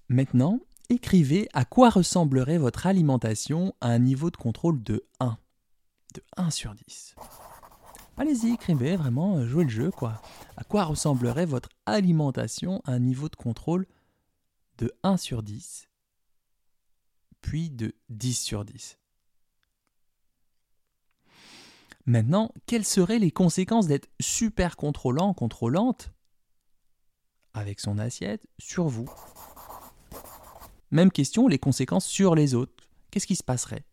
Maintenant, 0.07 0.59
écrivez 0.89 1.49
à 1.53 1.65
quoi 1.65 1.89
ressemblerait 1.89 2.57
votre 2.57 2.85
alimentation 2.87 3.73
à 3.81 3.89
un 3.89 3.99
niveau 3.99 4.29
de 4.29 4.37
contrôle 4.37 4.81
de 4.83 5.05
1. 5.19 5.37
De 6.13 6.23
1 6.37 6.51
sur 6.51 6.75
10. 6.75 7.15
Allez-y, 8.17 8.53
écrivez 8.53 8.95
vraiment, 8.95 9.37
euh, 9.37 9.47
jouez 9.47 9.63
le 9.63 9.69
jeu 9.71 9.89
quoi. 9.89 10.21
À 10.55 10.63
quoi 10.63 10.83
ressemblerait 10.83 11.47
votre 11.47 11.69
alimentation 11.87 12.81
à 12.85 12.91
un 12.91 12.99
niveau 12.99 13.27
de 13.27 13.35
contrôle 13.35 13.87
de 14.77 14.93
1 15.01 15.17
sur 15.17 15.41
10, 15.41 15.89
puis 17.41 17.71
de 17.71 17.95
10 18.09 18.33
sur 18.35 18.65
10 18.65 18.99
Maintenant, 22.05 22.51
quelles 22.67 22.85
seraient 22.85 23.17
les 23.19 23.31
conséquences 23.31 23.87
d'être 23.87 24.09
super 24.19 24.75
contrôlant, 24.75 25.33
contrôlante 25.33 26.12
avec 27.53 27.79
son 27.79 27.97
assiette 27.97 28.45
sur 28.59 28.87
vous 28.87 29.09
Même 30.91 31.11
question, 31.11 31.47
les 31.47 31.59
conséquences 31.59 32.05
sur 32.05 32.35
les 32.35 32.55
autres. 32.55 32.89
Qu'est-ce 33.11 33.27
qui 33.27 33.35
se 33.35 33.43
passerait? 33.43 33.85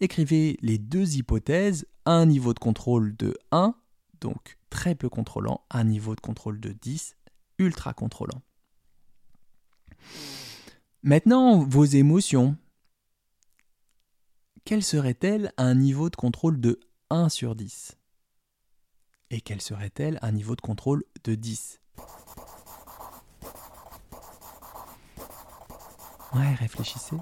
Écrivez 0.00 0.58
les 0.60 0.78
deux 0.78 1.16
hypothèses 1.16 1.86
un 2.04 2.26
niveau 2.26 2.54
de 2.54 2.58
contrôle 2.58 3.16
de 3.16 3.36
1, 3.50 3.74
donc 4.20 4.58
très 4.70 4.94
peu 4.94 5.08
contrôlant, 5.08 5.64
un 5.70 5.84
niveau 5.84 6.14
de 6.14 6.20
contrôle 6.20 6.60
de 6.60 6.72
10, 6.72 7.16
ultra 7.58 7.94
contrôlant. 7.94 8.42
Maintenant, 11.02 11.64
vos 11.64 11.84
émotions. 11.84 12.56
Quelles 14.64 14.84
seraient-elles 14.84 15.52
à 15.56 15.64
un 15.64 15.74
niveau 15.74 16.10
de 16.10 16.16
contrôle 16.16 16.60
de 16.60 16.80
1 17.10 17.28
sur 17.28 17.54
10 17.54 17.96
Et 19.30 19.40
quelles 19.40 19.62
seraient-elles 19.62 20.18
à 20.22 20.26
un 20.26 20.32
niveau 20.32 20.56
de 20.56 20.60
contrôle 20.60 21.04
de 21.24 21.36
10 21.36 21.80
Réfléchissez. 26.58 27.16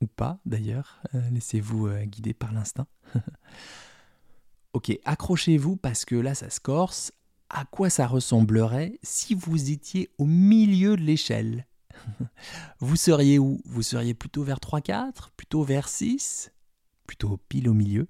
Ou 0.00 0.06
pas 0.06 0.38
d'ailleurs, 0.44 1.00
euh, 1.14 1.30
laissez-vous 1.30 1.86
euh, 1.86 2.04
guider 2.04 2.34
par 2.34 2.52
l'instinct. 2.52 2.86
ok, 4.72 4.98
accrochez-vous 5.04 5.76
parce 5.76 6.04
que 6.04 6.14
là 6.16 6.34
ça 6.34 6.50
se 6.50 6.60
corse. 6.60 7.12
À 7.50 7.64
quoi 7.64 7.90
ça 7.90 8.06
ressemblerait 8.06 8.98
si 9.02 9.34
vous 9.34 9.70
étiez 9.70 10.10
au 10.18 10.24
milieu 10.24 10.96
de 10.96 11.02
l'échelle? 11.02 11.66
Vous 12.80 12.96
seriez 12.96 13.38
où? 13.38 13.60
Vous 13.64 13.82
seriez 13.82 14.14
plutôt 14.14 14.42
vers 14.42 14.58
3-4 14.58 15.30
Plutôt 15.36 15.62
vers 15.62 15.88
6 15.88 16.50
Plutôt 17.06 17.36
pile 17.48 17.68
au 17.68 17.74
milieu? 17.74 18.08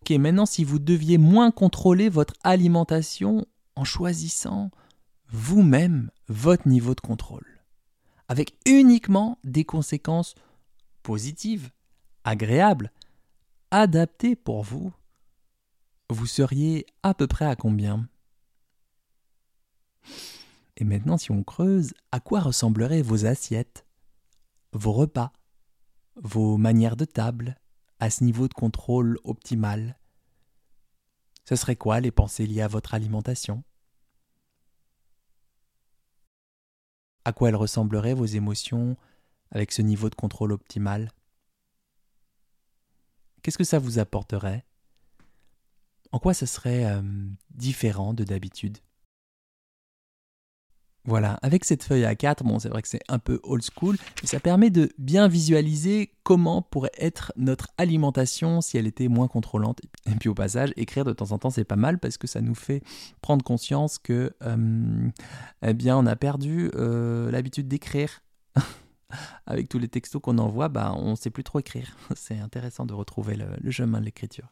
Ok, 0.00 0.10
maintenant 0.12 0.46
si 0.46 0.62
vous 0.62 0.78
deviez 0.78 1.18
moins 1.18 1.50
contrôler 1.50 2.08
votre 2.08 2.34
alimentation 2.44 3.44
en 3.74 3.84
choisissant 3.84 4.70
vous-même 5.30 6.10
votre 6.28 6.68
niveau 6.68 6.94
de 6.94 7.00
contrôle 7.00 7.56
avec 8.28 8.56
uniquement 8.66 9.38
des 9.44 9.64
conséquences 9.64 10.34
positives, 11.02 11.70
agréables, 12.24 12.90
adaptées 13.70 14.36
pour 14.36 14.62
vous, 14.62 14.92
vous 16.10 16.26
seriez 16.26 16.86
à 17.02 17.14
peu 17.14 17.26
près 17.26 17.46
à 17.46 17.56
combien? 17.56 18.08
Et 20.76 20.84
maintenant, 20.84 21.16
si 21.16 21.30
on 21.30 21.42
creuse, 21.42 21.94
à 22.12 22.20
quoi 22.20 22.40
ressembleraient 22.40 23.02
vos 23.02 23.26
assiettes, 23.26 23.86
vos 24.72 24.92
repas, 24.92 25.32
vos 26.16 26.56
manières 26.56 26.96
de 26.96 27.04
table, 27.04 27.56
à 27.98 28.10
ce 28.10 28.24
niveau 28.24 28.46
de 28.48 28.54
contrôle 28.54 29.18
optimal? 29.24 29.98
Ce 31.44 31.56
serait 31.56 31.76
quoi 31.76 32.00
les 32.00 32.10
pensées 32.10 32.46
liées 32.46 32.62
à 32.62 32.68
votre 32.68 32.94
alimentation? 32.94 33.62
À 37.26 37.32
quoi 37.32 37.48
elles 37.48 37.56
ressembleraient 37.56 38.14
vos 38.14 38.24
émotions 38.24 38.96
avec 39.50 39.72
ce 39.72 39.82
niveau 39.82 40.08
de 40.08 40.14
contrôle 40.14 40.52
optimal? 40.52 41.10
Qu'est-ce 43.42 43.58
que 43.58 43.64
ça 43.64 43.80
vous 43.80 43.98
apporterait? 43.98 44.64
En 46.12 46.20
quoi 46.20 46.34
ce 46.34 46.46
serait 46.46 46.84
euh, 46.84 47.02
différent 47.50 48.14
de 48.14 48.22
d'habitude? 48.22 48.78
Voilà, 51.06 51.38
avec 51.42 51.64
cette 51.64 51.84
feuille 51.84 52.02
A4, 52.02 52.42
bon, 52.42 52.58
c'est 52.58 52.68
vrai 52.68 52.82
que 52.82 52.88
c'est 52.88 53.02
un 53.08 53.20
peu 53.20 53.40
old 53.44 53.62
school, 53.62 53.96
mais 54.20 54.28
ça 54.28 54.40
permet 54.40 54.70
de 54.70 54.90
bien 54.98 55.28
visualiser 55.28 56.12
comment 56.24 56.62
pourrait 56.62 56.90
être 56.98 57.32
notre 57.36 57.68
alimentation 57.78 58.60
si 58.60 58.76
elle 58.76 58.88
était 58.88 59.06
moins 59.06 59.28
contrôlante. 59.28 59.80
Et 60.06 60.14
puis 60.16 60.28
au 60.28 60.34
passage, 60.34 60.72
écrire 60.76 61.04
de 61.04 61.12
temps 61.12 61.30
en 61.30 61.38
temps, 61.38 61.50
c'est 61.50 61.64
pas 61.64 61.76
mal 61.76 61.98
parce 61.98 62.18
que 62.18 62.26
ça 62.26 62.40
nous 62.40 62.56
fait 62.56 62.82
prendre 63.22 63.44
conscience 63.44 63.98
que, 63.98 64.32
euh, 64.42 65.08
eh 65.62 65.74
bien, 65.74 65.96
on 65.96 66.06
a 66.06 66.16
perdu 66.16 66.70
euh, 66.74 67.30
l'habitude 67.30 67.68
d'écrire. 67.68 68.22
avec 69.46 69.68
tous 69.68 69.78
les 69.78 69.86
textos 69.86 70.20
qu'on 70.20 70.38
envoie, 70.38 70.68
bah, 70.68 70.92
on 70.96 71.12
ne 71.12 71.16
sait 71.16 71.30
plus 71.30 71.44
trop 71.44 71.60
écrire. 71.60 71.96
C'est 72.16 72.38
intéressant 72.38 72.84
de 72.84 72.94
retrouver 72.94 73.36
le, 73.36 73.46
le 73.60 73.70
chemin 73.70 74.00
de 74.00 74.04
l'écriture. 74.04 74.48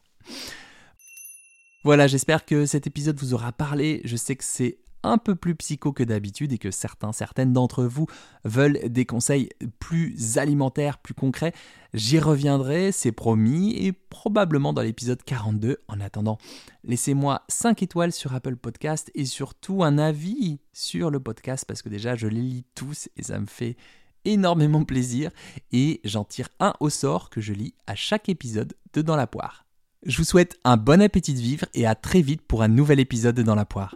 Voilà, 1.83 2.07
j'espère 2.07 2.45
que 2.45 2.65
cet 2.65 2.87
épisode 2.87 3.19
vous 3.19 3.33
aura 3.33 3.51
parlé. 3.51 4.01
Je 4.05 4.15
sais 4.15 4.35
que 4.35 4.43
c'est 4.43 4.79
un 5.05 5.17
peu 5.17 5.35
plus 5.35 5.55
psycho 5.55 5.93
que 5.93 6.03
d'habitude 6.03 6.51
et 6.53 6.57
que 6.57 6.71
certains, 6.71 7.11
certaines 7.11 7.53
d'entre 7.53 7.83
vous 7.85 8.07
veulent 8.43 8.79
des 8.87 9.05
conseils 9.05 9.49
plus 9.79 10.37
alimentaires, 10.37 10.97
plus 10.97 11.13
concrets, 11.13 11.53
j'y 11.93 12.19
reviendrai, 12.19 12.91
c'est 12.91 13.11
promis, 13.11 13.73
et 13.75 13.91
probablement 13.91 14.73
dans 14.73 14.81
l'épisode 14.81 15.23
42. 15.23 15.77
En 15.87 16.01
attendant, 16.01 16.37
laissez-moi 16.83 17.43
5 17.47 17.83
étoiles 17.83 18.11
sur 18.11 18.33
Apple 18.33 18.55
Podcast 18.55 19.11
et 19.15 19.25
surtout 19.25 19.83
un 19.83 19.97
avis 19.97 20.59
sur 20.73 21.11
le 21.11 21.19
podcast 21.19 21.65
parce 21.67 21.81
que 21.81 21.89
déjà 21.89 22.15
je 22.15 22.27
les 22.27 22.41
lis 22.41 22.65
tous 22.75 23.09
et 23.17 23.23
ça 23.23 23.39
me 23.39 23.45
fait 23.45 23.77
énormément 24.25 24.83
plaisir 24.83 25.31
et 25.71 26.01
j'en 26.03 26.23
tire 26.23 26.49
un 26.59 26.73
au 26.79 26.89
sort 26.89 27.29
que 27.29 27.41
je 27.41 27.53
lis 27.53 27.73
à 27.87 27.95
chaque 27.95 28.29
épisode 28.29 28.73
de 28.93 29.01
Dans 29.01 29.15
la 29.15 29.27
poire. 29.27 29.65
Je 30.05 30.17
vous 30.17 30.23
souhaite 30.23 30.59
un 30.63 30.77
bon 30.77 31.01
appétit 31.01 31.33
de 31.33 31.39
vivre 31.39 31.65
et 31.73 31.87
à 31.87 31.95
très 31.95 32.21
vite 32.21 32.41
pour 32.41 32.61
un 32.61 32.67
nouvel 32.67 32.99
épisode 32.99 33.35
de 33.35 33.43
Dans 33.43 33.55
la 33.55 33.65
poire. 33.65 33.95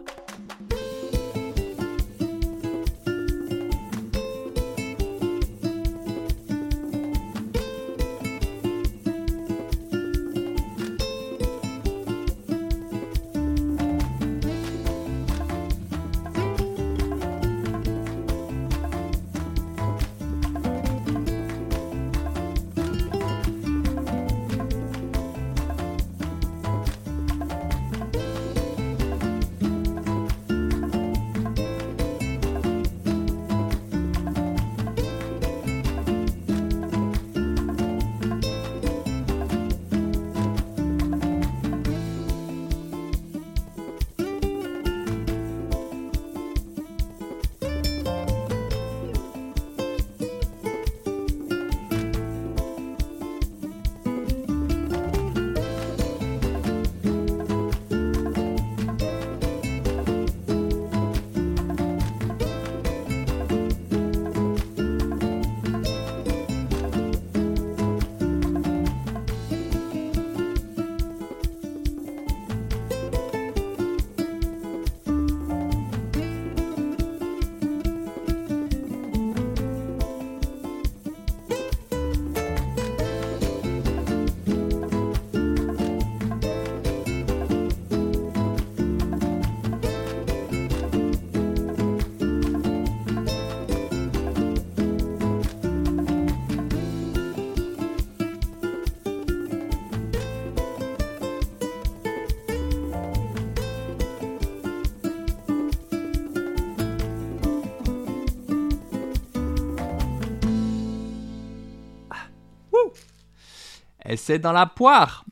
Et 114.10 114.16
c'est 114.16 114.40
dans 114.40 114.50
la 114.50 114.66
poire. 114.66 115.24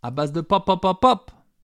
À 0.00 0.12
base 0.12 0.30
de 0.30 0.40
pop, 0.40 0.64
pop, 0.64 0.80
pop, 0.80 1.00
pop. 1.00 1.30